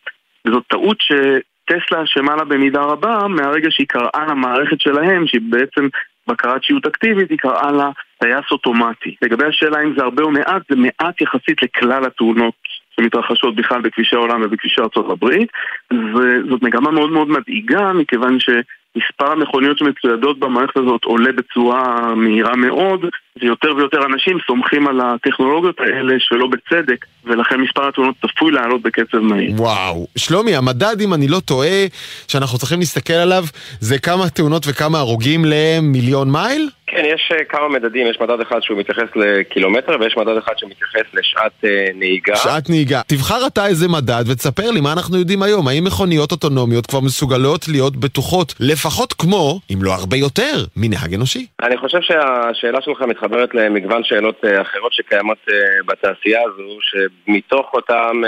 [0.47, 0.97] וזאת טעות
[1.66, 5.88] שטסלה אשמה לה במידה רבה מהרגע שהיא קראה למערכת שלהם, שהיא בעצם
[6.28, 7.89] בקרת שיעוט אקטיבית, היא קראה לה
[8.20, 9.16] טייס אוטומטי.
[9.22, 12.53] לגבי השאלה אם זה הרבה או מעט, זה מעט יחסית לכלל התאונות
[12.95, 15.49] שמתרחשות בכלל בכבישי העולם ובכבישי הברית
[15.93, 18.38] וזאת מגמה מאוד מאוד מדאיגה מכיוון
[18.96, 23.06] שמספר המכוניות שמצוידות במערכת הזאת עולה בצורה מהירה מאוד
[23.41, 29.18] ויותר ויותר אנשים סומכים על הטכנולוגיות האלה שלא בצדק ולכן מספר התאונות צפוי לעלות בקצב
[29.18, 29.52] מהיר.
[29.58, 30.08] וואו.
[30.18, 31.86] שלומי, המדד, אם אני לא טועה,
[32.28, 33.43] שאנחנו צריכים להסתכל עליו,
[33.80, 36.70] זה כמה תאונות וכמה הרוגים למיליון מייל?
[36.96, 41.14] כן, יש uh, כמה מדדים, יש מדד אחד שהוא מתייחס לקילומטר ויש מדד אחד שמתייחס
[41.14, 42.36] לשעת uh, נהיגה.
[42.36, 43.02] שעת נהיגה.
[43.08, 45.68] תבחר אתה איזה מדד ותספר לי מה אנחנו יודעים היום.
[45.68, 51.46] האם מכוניות אוטונומיות כבר מסוגלות להיות בטוחות לפחות כמו, אם לא הרבה יותר, מנהג אנושי?
[51.64, 55.38] אני חושב שהשאלה שלך מתחברת למגוון שאלות uh, אחרות שקיימות
[55.86, 58.22] בתעשייה הזו, שמתוך אותם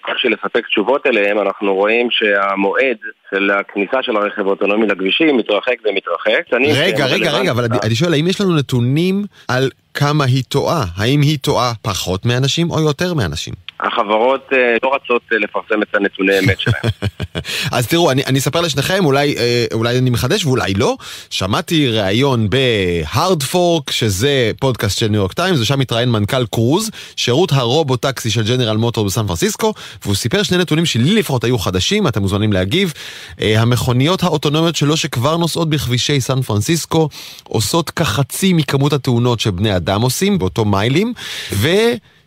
[0.00, 2.96] קושי לספק תשובות אליהם, אנחנו רואים שהמועד
[3.34, 6.52] של הכניסה של הרכב האוטונומי לכבישים מתרחק ומתרחק.
[6.52, 10.84] רגע, רגע, רגע, אבל אני, שואל, האם יש לנו נתונים על כמה היא טועה?
[10.96, 13.54] האם היא טועה פחות מאנשים או יותר מאנשים?
[13.80, 16.92] החברות אה, לא רצות אה, לפרסם את הנתוני אמת שלהם.
[17.76, 20.96] אז תראו, אני, אני אספר לשניכם, אולי, אה, אולי אני מחדש ואולי לא.
[21.30, 26.90] שמעתי ראיון ב Hard Fork, שזה פודקאסט של ניו יורק טיימס, ושם התראיין מנכ"ל קרוז,
[27.16, 29.72] שירות ה robotaxi של ג'נרל מוטור בסן פרנסיסקו,
[30.02, 32.92] והוא סיפר שני נתונים שלי לפחות היו חדשים, אתם מוזמנים להגיב.
[33.38, 37.08] המכוניות האוטונומיות שלו שכבר נוסעות בכבישי סן פרנסיסקו,
[37.44, 41.12] עושות כחצי מכמות התאונות שבני אדם עושים, באותו מיילים,
[41.52, 41.68] ו...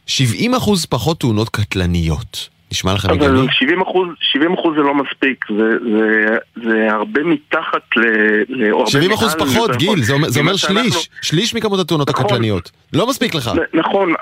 [0.07, 2.49] 70 אחוז פחות תאונות קטלניות.
[2.71, 3.39] נשמע לך הגיוני?
[3.39, 6.37] אבל 70 אחוז, 70 אחוז זה לא מספיק, זה, זה,
[6.69, 8.01] זה הרבה מתחת ל...
[8.49, 9.75] ל- או הרבה 70 אחוז פחות.
[9.75, 12.25] גיל, זה אומר, זה אומר שליש, שליש מכמות התאונות נכון.
[12.25, 12.71] הקטלניות.
[12.93, 13.47] לא מספיק לך.
[13.73, 14.13] נ- נכון,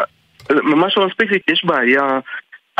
[0.52, 2.02] ממש לא מספיק, יש בעיה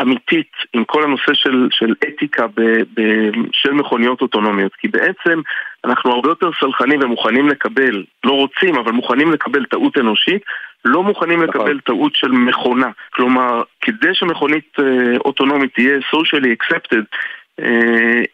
[0.00, 2.60] אמיתית עם כל הנושא של, של אתיקה ב,
[2.94, 5.40] ב, של מכוניות אוטונומיות, כי בעצם
[5.84, 10.42] אנחנו הרבה יותר סלחנים ומוכנים לקבל, לא רוצים, אבל מוכנים לקבל טעות אנושית,
[10.84, 12.90] לא מוכנים לקבל טעות של מכונה.
[13.10, 17.04] כלומר, כדי שמכונית אה, אוטונומית תהיה socially accepted,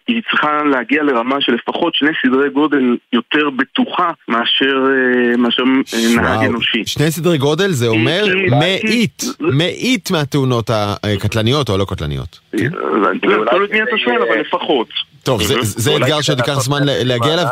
[0.09, 6.23] היא צריכה להגיע לרמה של לפחות שני סדרי גודל יותר בטוחה מאשר, אה, מאשר אה,
[6.23, 6.45] נהג.
[6.45, 6.83] אנושי.
[6.87, 12.41] שני סדרי גודל זה אומר מאית, מאית מהתאונות הקטלניות או הלא קטלניות.
[12.51, 14.89] תלוי את מי אתה שואל, אבל לפחות.
[15.23, 17.47] טוב, זה, זה אולי אתגר שעוד ייקח לעשות זמן את ל- זה להגיע אליו.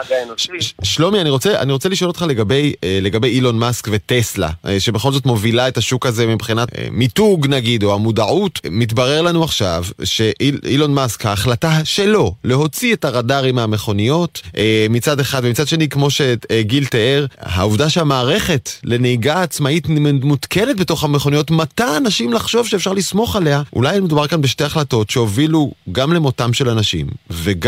[0.82, 5.12] שלומי, אני רוצה, אני רוצה לשאול אותך לגבי, אה, לגבי אילון מאסק וטסלה, אה, שבכל
[5.12, 8.60] זאת מובילה את השוק הזה מבחינת אה, מיתוג נגיד, או המודעות.
[8.70, 14.42] מתברר לנו עכשיו שאילון מאסק, ההחלטה שלו להוציא את הרדארים מהמכוניות,
[14.90, 19.86] מצד אחד, ומצד שני, כמו שגיל תיאר, העובדה שהמערכת לנהיגה עצמאית
[20.22, 23.62] מותקנת בתוך המכוניות, מטה אנשים לחשוב שאפשר לסמוך עליה.
[23.72, 27.59] אולי מדובר כאן בשתי החלטות שהובילו גם למותם של אנשים, וגם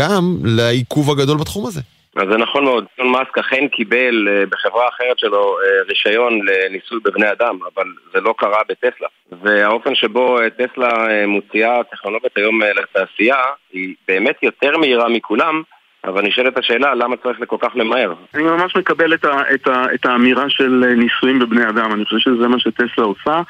[0.43, 1.81] לעיכוב הגדול בתחום הזה.
[2.15, 6.99] אז זה נכון מאוד, אילון מאסק אכן קיבל אה, בחברה אחרת שלו אה, רישיון לניסוי
[7.05, 7.83] בבני אדם, אבל
[8.13, 9.07] זה לא קרה בטסלה.
[9.43, 13.37] והאופן שבו אה, טסלה אה, מוציאה טכנולוגיות היום לתעשייה
[13.71, 15.61] היא באמת יותר מהירה מכולם,
[16.05, 18.13] אבל נשאלת השאלה למה צריך כל כך למהר.
[18.33, 22.19] אני ממש מקבל את, ה, את, ה, את האמירה של ניסויים בבני אדם, אני חושב
[22.19, 23.41] שזה מה שטסלה עושה,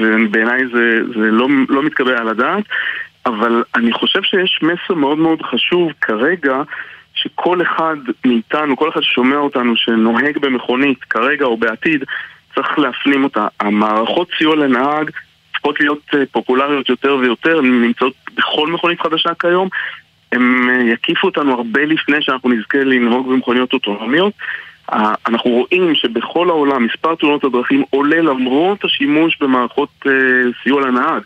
[0.00, 2.64] ובעיניי זה, זה לא, לא מתקבל על הדעת,
[3.26, 6.62] אבל אני חושב שיש מסר מאוד מאוד חשוב כרגע,
[7.14, 12.04] שכל אחד מאיתנו, כל אחד ששומע אותנו שנוהג במכונית כרגע או בעתיד,
[12.54, 13.46] צריך להפנים אותה.
[13.60, 15.10] המערכות סיוע לנהג
[15.52, 19.68] צריכות להיות אה, פופולריות יותר ויותר, הן נמצאות בכל מכונית חדשה כיום.
[20.32, 24.32] הם אה, יקיפו אותנו הרבה לפני שאנחנו נזכה לנהוג במכוניות אוטונומיות.
[25.26, 30.12] אנחנו רואים שבכל העולם מספר תאונות הדרכים עולה למרות השימוש במערכות אה,
[30.62, 31.22] סיוע לנהג.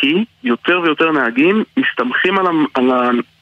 [0.00, 2.84] כי יותר ויותר נהגים מסתמכים על, המ- על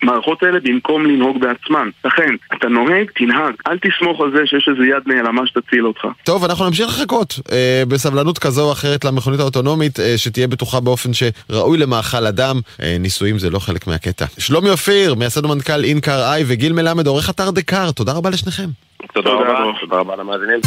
[0.03, 1.91] המערכות האלה במקום לנהוג בעצמם.
[2.05, 3.55] לכן, אתה נוהג, תנהג.
[3.69, 6.07] אל תסמוך על זה שיש איזה יד נעלמה שתציל אותך.
[6.25, 11.11] טוב, אנחנו נמשיך לחכות אה, בסבלנות כזו או אחרת למכונית האוטונומית, אה, שתהיה בטוחה באופן
[11.13, 12.57] שראוי למאכל אדם.
[12.83, 14.25] אה, ניסויים זה לא חלק מהקטע.
[14.39, 18.69] שלומי אופיר, מייסד ומנכ"ל אינקר איי, וגיל מלמד, עורך אתר דקאר, תודה רבה לשניכם.
[19.15, 20.61] תודה רבה, תודה רבה למאזינים.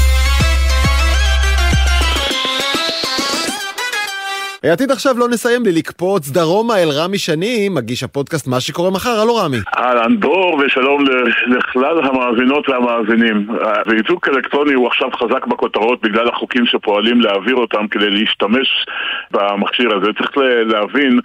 [4.70, 9.20] עתיד עכשיו לא נסיים לי לקפוץ דרומה אל רמי שני, מגיש הפודקאסט מה שקורה מחר,
[9.22, 9.58] הלו רמי.
[9.78, 11.06] אהלן דור ושלום
[11.48, 13.48] לכלל המאזינות והמאזינים.
[13.62, 18.86] האיזוק אלקטרוני הוא עכשיו חזק בכותרות בגלל החוקים שפועלים להעביר אותם כדי להשתמש
[19.32, 20.14] במכשיר הזה.
[20.18, 21.20] צריך להבין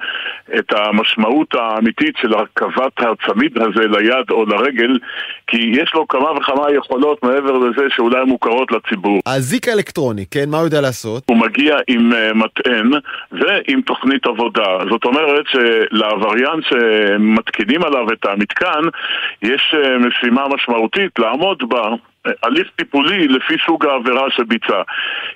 [0.59, 4.99] את המשמעות האמיתית של הרכבת הצמיד הזה ליד או לרגל,
[5.47, 9.21] כי יש לו כמה וכמה יכולות מעבר לזה שאולי מוכרות לציבור.
[9.27, 11.23] האזיק האלקטרוני, כן, מה הוא יודע לעשות?
[11.27, 12.91] הוא מגיע עם uh, מטען
[13.33, 14.79] ועם תוכנית עבודה.
[14.91, 18.83] זאת אומרת שלעבריין שמתקינים עליו את המתקן,
[19.43, 21.89] יש uh, משימה משמעותית לעמוד בה.
[22.43, 24.83] הליך טיפולי לפי סוג העבירה שביצע.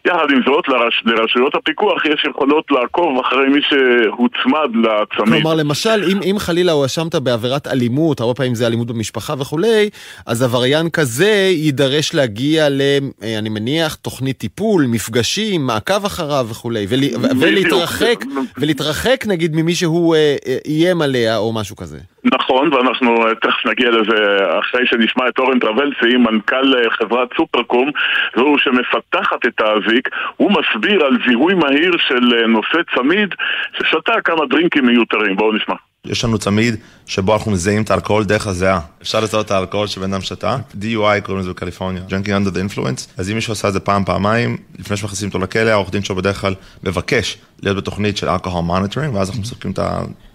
[0.04, 1.02] יחד עם זאת, לרש...
[1.06, 5.42] לרשויות הפיקוח יש יכולות לעקוב אחרי מי שהוצמד לצמיד.
[5.42, 9.90] כלומר, למשל, אם, אם חלילה הואשמת בעבירת אלימות, הרבה פעמים זה אלימות במשפחה וכולי,
[10.26, 12.80] אז עבריין כזה יידרש להגיע ל...
[13.22, 17.00] אה, אני מניח, תוכנית טיפול, מפגשים, מעקב אחריו וכולי, ול...
[17.40, 18.24] ולהתרחק,
[18.58, 21.98] ולהתרחק נגיד ממי שהוא אה, אה, איים עליה או משהו כזה.
[22.24, 27.90] נכון, ואנחנו תכף נגיע לזה אחרי שנשמע את אורן טרבלסי, מנכ"ל חברת סופרקום,
[28.36, 33.28] והוא שמפתחת את האזיק, הוא מסביר על זיהוי מהיר של נושא צמיד
[33.78, 35.36] ששתה כמה דרינקים מיותרים.
[35.36, 35.74] בואו נשמע.
[36.04, 36.74] יש לנו צמיד
[37.06, 38.80] שבו אנחנו מזהים את האלכוהול דרך הזיעה.
[39.02, 40.56] אפשר לזהות את האלכוהול שבן אדם שתה.
[40.74, 43.18] DUI קוראים לזה בקליפורניה, Drinking Under the Influence.
[43.18, 46.16] אז אם מישהו עשה את זה פעם, פעמיים, לפני שמכניסים אותו לכלא, העורך דין שלו
[46.16, 46.54] בדרך כלל
[46.84, 49.78] מבקש להיות בתוכנית של alcohol monitoring, ואז אנחנו מספקים את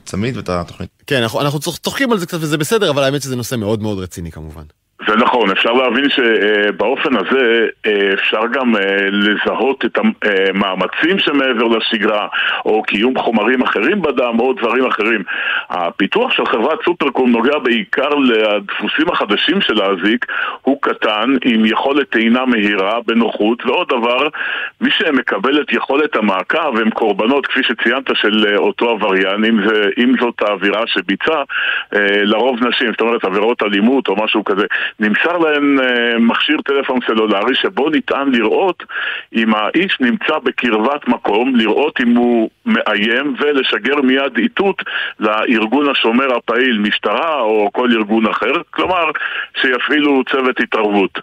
[0.06, 0.90] הצמיד ואת התוכנית.
[1.08, 4.32] כן, אנחנו צוחקים על זה קצת וזה בסדר, אבל האמת שזה נושא מאוד מאוד רציני
[4.32, 4.64] כמובן.
[5.08, 7.68] זה נכון, אפשר להבין שבאופן הזה
[8.14, 8.74] אפשר גם
[9.12, 12.28] לזהות את המאמצים שמעבר לשגרה,
[12.66, 15.24] או קיום חומרים אחרים בדם, או דברים אחרים.
[15.70, 20.26] הפיתוח של חברת סופרקום נוגע בעיקר לדפוסים החדשים של האזיק,
[20.62, 24.28] הוא קטן, עם יכולת טעינה מהירה, בנוחות, ועוד דבר,
[24.82, 30.14] מי שמקבל את יכולת המעקב הם קורבנות, כפי שציינת, של אותו עבריין, אם, זה, אם
[30.20, 31.44] זאת האווירה שביצע,
[32.24, 34.66] לרוב נשים, זאת אומרת עבירות אלימות או משהו כזה.
[35.00, 38.84] נמסר להם uh, מכשיר טלפון סלולרי שבו ניתן לראות
[39.36, 44.82] אם האיש נמצא בקרבת מקום, לראות אם הוא מאיים ולשגר מיד איתות
[45.20, 49.12] לארגון השומר הפעיל, משטרה או כל ארגון אחר, כלומר
[49.62, 51.20] שיפעילו צוות התערבות.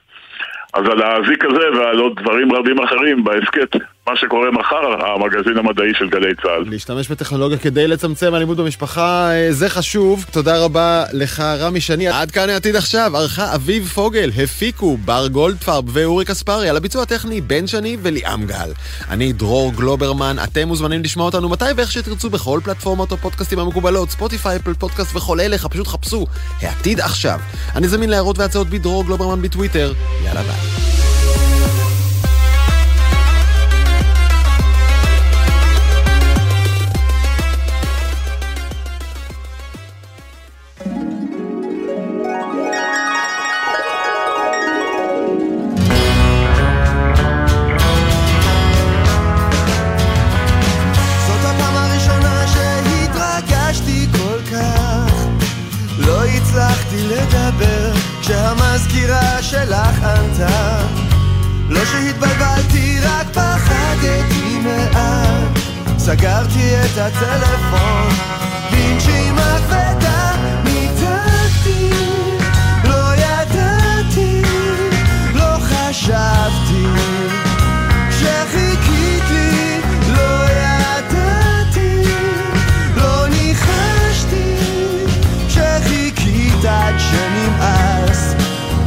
[0.74, 3.76] אז על האזיק הזה ועל עוד דברים רבים אחרים בהסכת,
[4.06, 6.64] מה שקורה מחר, המגזין המדעי של גלי צה"ל.
[6.70, 10.24] להשתמש בטכנולוגיה כדי לצמצם אלימות במשפחה, זה חשוב.
[10.30, 12.08] תודה רבה לך, רמי שני.
[12.08, 17.40] עד כאן העתיד עכשיו, ערכה אביב פוגל, הפיקו בר גולדפרב ואורי קספרי, על הביצוע הטכני
[17.40, 18.70] בן שני וליאם גל.
[19.10, 24.56] אני דרור גלוברמן, אתם מוזמנים לשמוע אותנו מתי ואיך שתרצו בכל פלטפורמות הפודקאסטים המקובלות, ספוטיפיי,
[24.56, 26.26] אפל פודקאסט וכל אלה, פשוט חפשו
[26.60, 27.40] העתיד עכשיו.
[27.76, 29.92] אני זמין להערות והצעות בדרור גלוברמן בטוויטר.
[30.24, 31.01] יאללה ביי.
[58.22, 60.80] לדבר כשהמזכירה שלך ענתה.
[61.68, 65.58] לא שהתבלבלתי, רק פחדתי מעט.
[65.98, 68.08] סגרתי את הטלפון
[68.72, 70.32] בנשימה כבדה
[70.64, 71.90] ניתקתי.
[72.84, 74.42] לא ידעתי,
[75.34, 76.86] לא חשבתי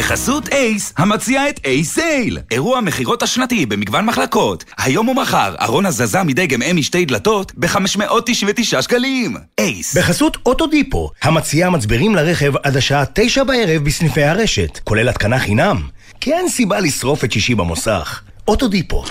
[0.00, 2.38] בחסות אייס, המציע את אייס סייל.
[2.50, 4.64] אירוע מכירות השנתי במגוון מחלקות.
[4.78, 9.36] היום ומחר, ארון הזזה מדגם אמי שתי דלתות ב-599 שקלים.
[9.58, 9.96] אייס.
[9.96, 15.82] בחסות אוטודיפו, המציעה מצברים לרכב עד השעה תשע בערב בסניפי הרשת, כולל התקנה חינם.
[16.20, 18.20] כי אין סיבה לשרוף את שישי במוסך.
[18.48, 19.04] אוטודיפו.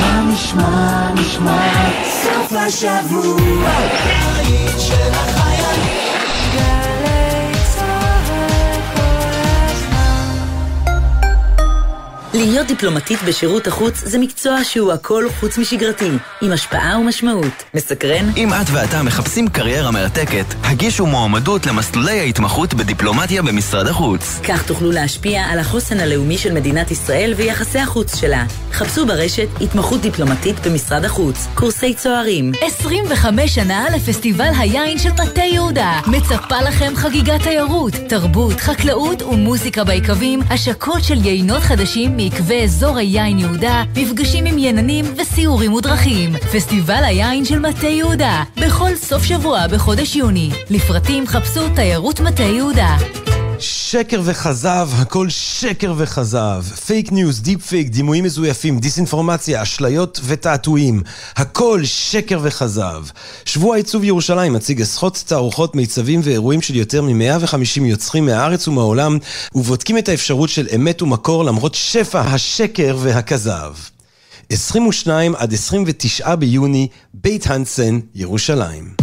[0.00, 1.90] מה נשמע, נשמע,
[2.22, 3.70] סוף השבוע,
[4.78, 5.51] של החיילים.
[12.34, 16.10] להיות דיפלומטית בשירות החוץ זה מקצוע שהוא הכל חוץ משגרתי,
[16.42, 17.64] עם השפעה ומשמעות.
[17.74, 18.30] מסקרן?
[18.36, 24.40] אם את ואתה מחפשים קריירה מרתקת, הגישו מועמדות למסלולי ההתמחות בדיפלומטיה במשרד החוץ.
[24.48, 28.44] כך תוכלו להשפיע על החוסן הלאומי של מדינת ישראל ויחסי החוץ שלה.
[28.72, 32.52] חפשו ברשת התמחות דיפלומטית במשרד החוץ, קורסי צוערים.
[32.62, 36.00] 25 שנה לפסטיבל היין של מטה יהודה.
[36.06, 43.38] מצפה לכם חגיגת תיירות, תרבות, חקלאות ומוזיקה ביקבים, השקות של יינות חדשים מעקבי אזור היין
[43.38, 46.32] יהודה, מפגשים עם יננים וסיורים ודרכים.
[46.52, 50.50] פסטיבל היין של מטה יהודה, בכל סוף שבוע בחודש יוני.
[50.70, 52.96] לפרטים חפשו תיירות מטה יהודה.
[53.62, 56.64] שקר וכזב, הכל שקר וכזב.
[56.86, 61.02] fake news, deep fake, דימויים מזויפים, דיסאינפורמציה, אשליות ותעתועים.
[61.36, 63.04] הכל שקר וכזב.
[63.44, 69.18] שבוע עיצוב ירושלים מציג עשרות תערוכות, מיצבים ואירועים של יותר מ-150 יוצרים מהארץ ומהעולם,
[69.54, 73.74] ובודקים את האפשרות של אמת ומקור למרות שפע השקר והכזב.
[74.50, 79.02] 22 עד 29 ביוני, בית הנסן, ירושלים.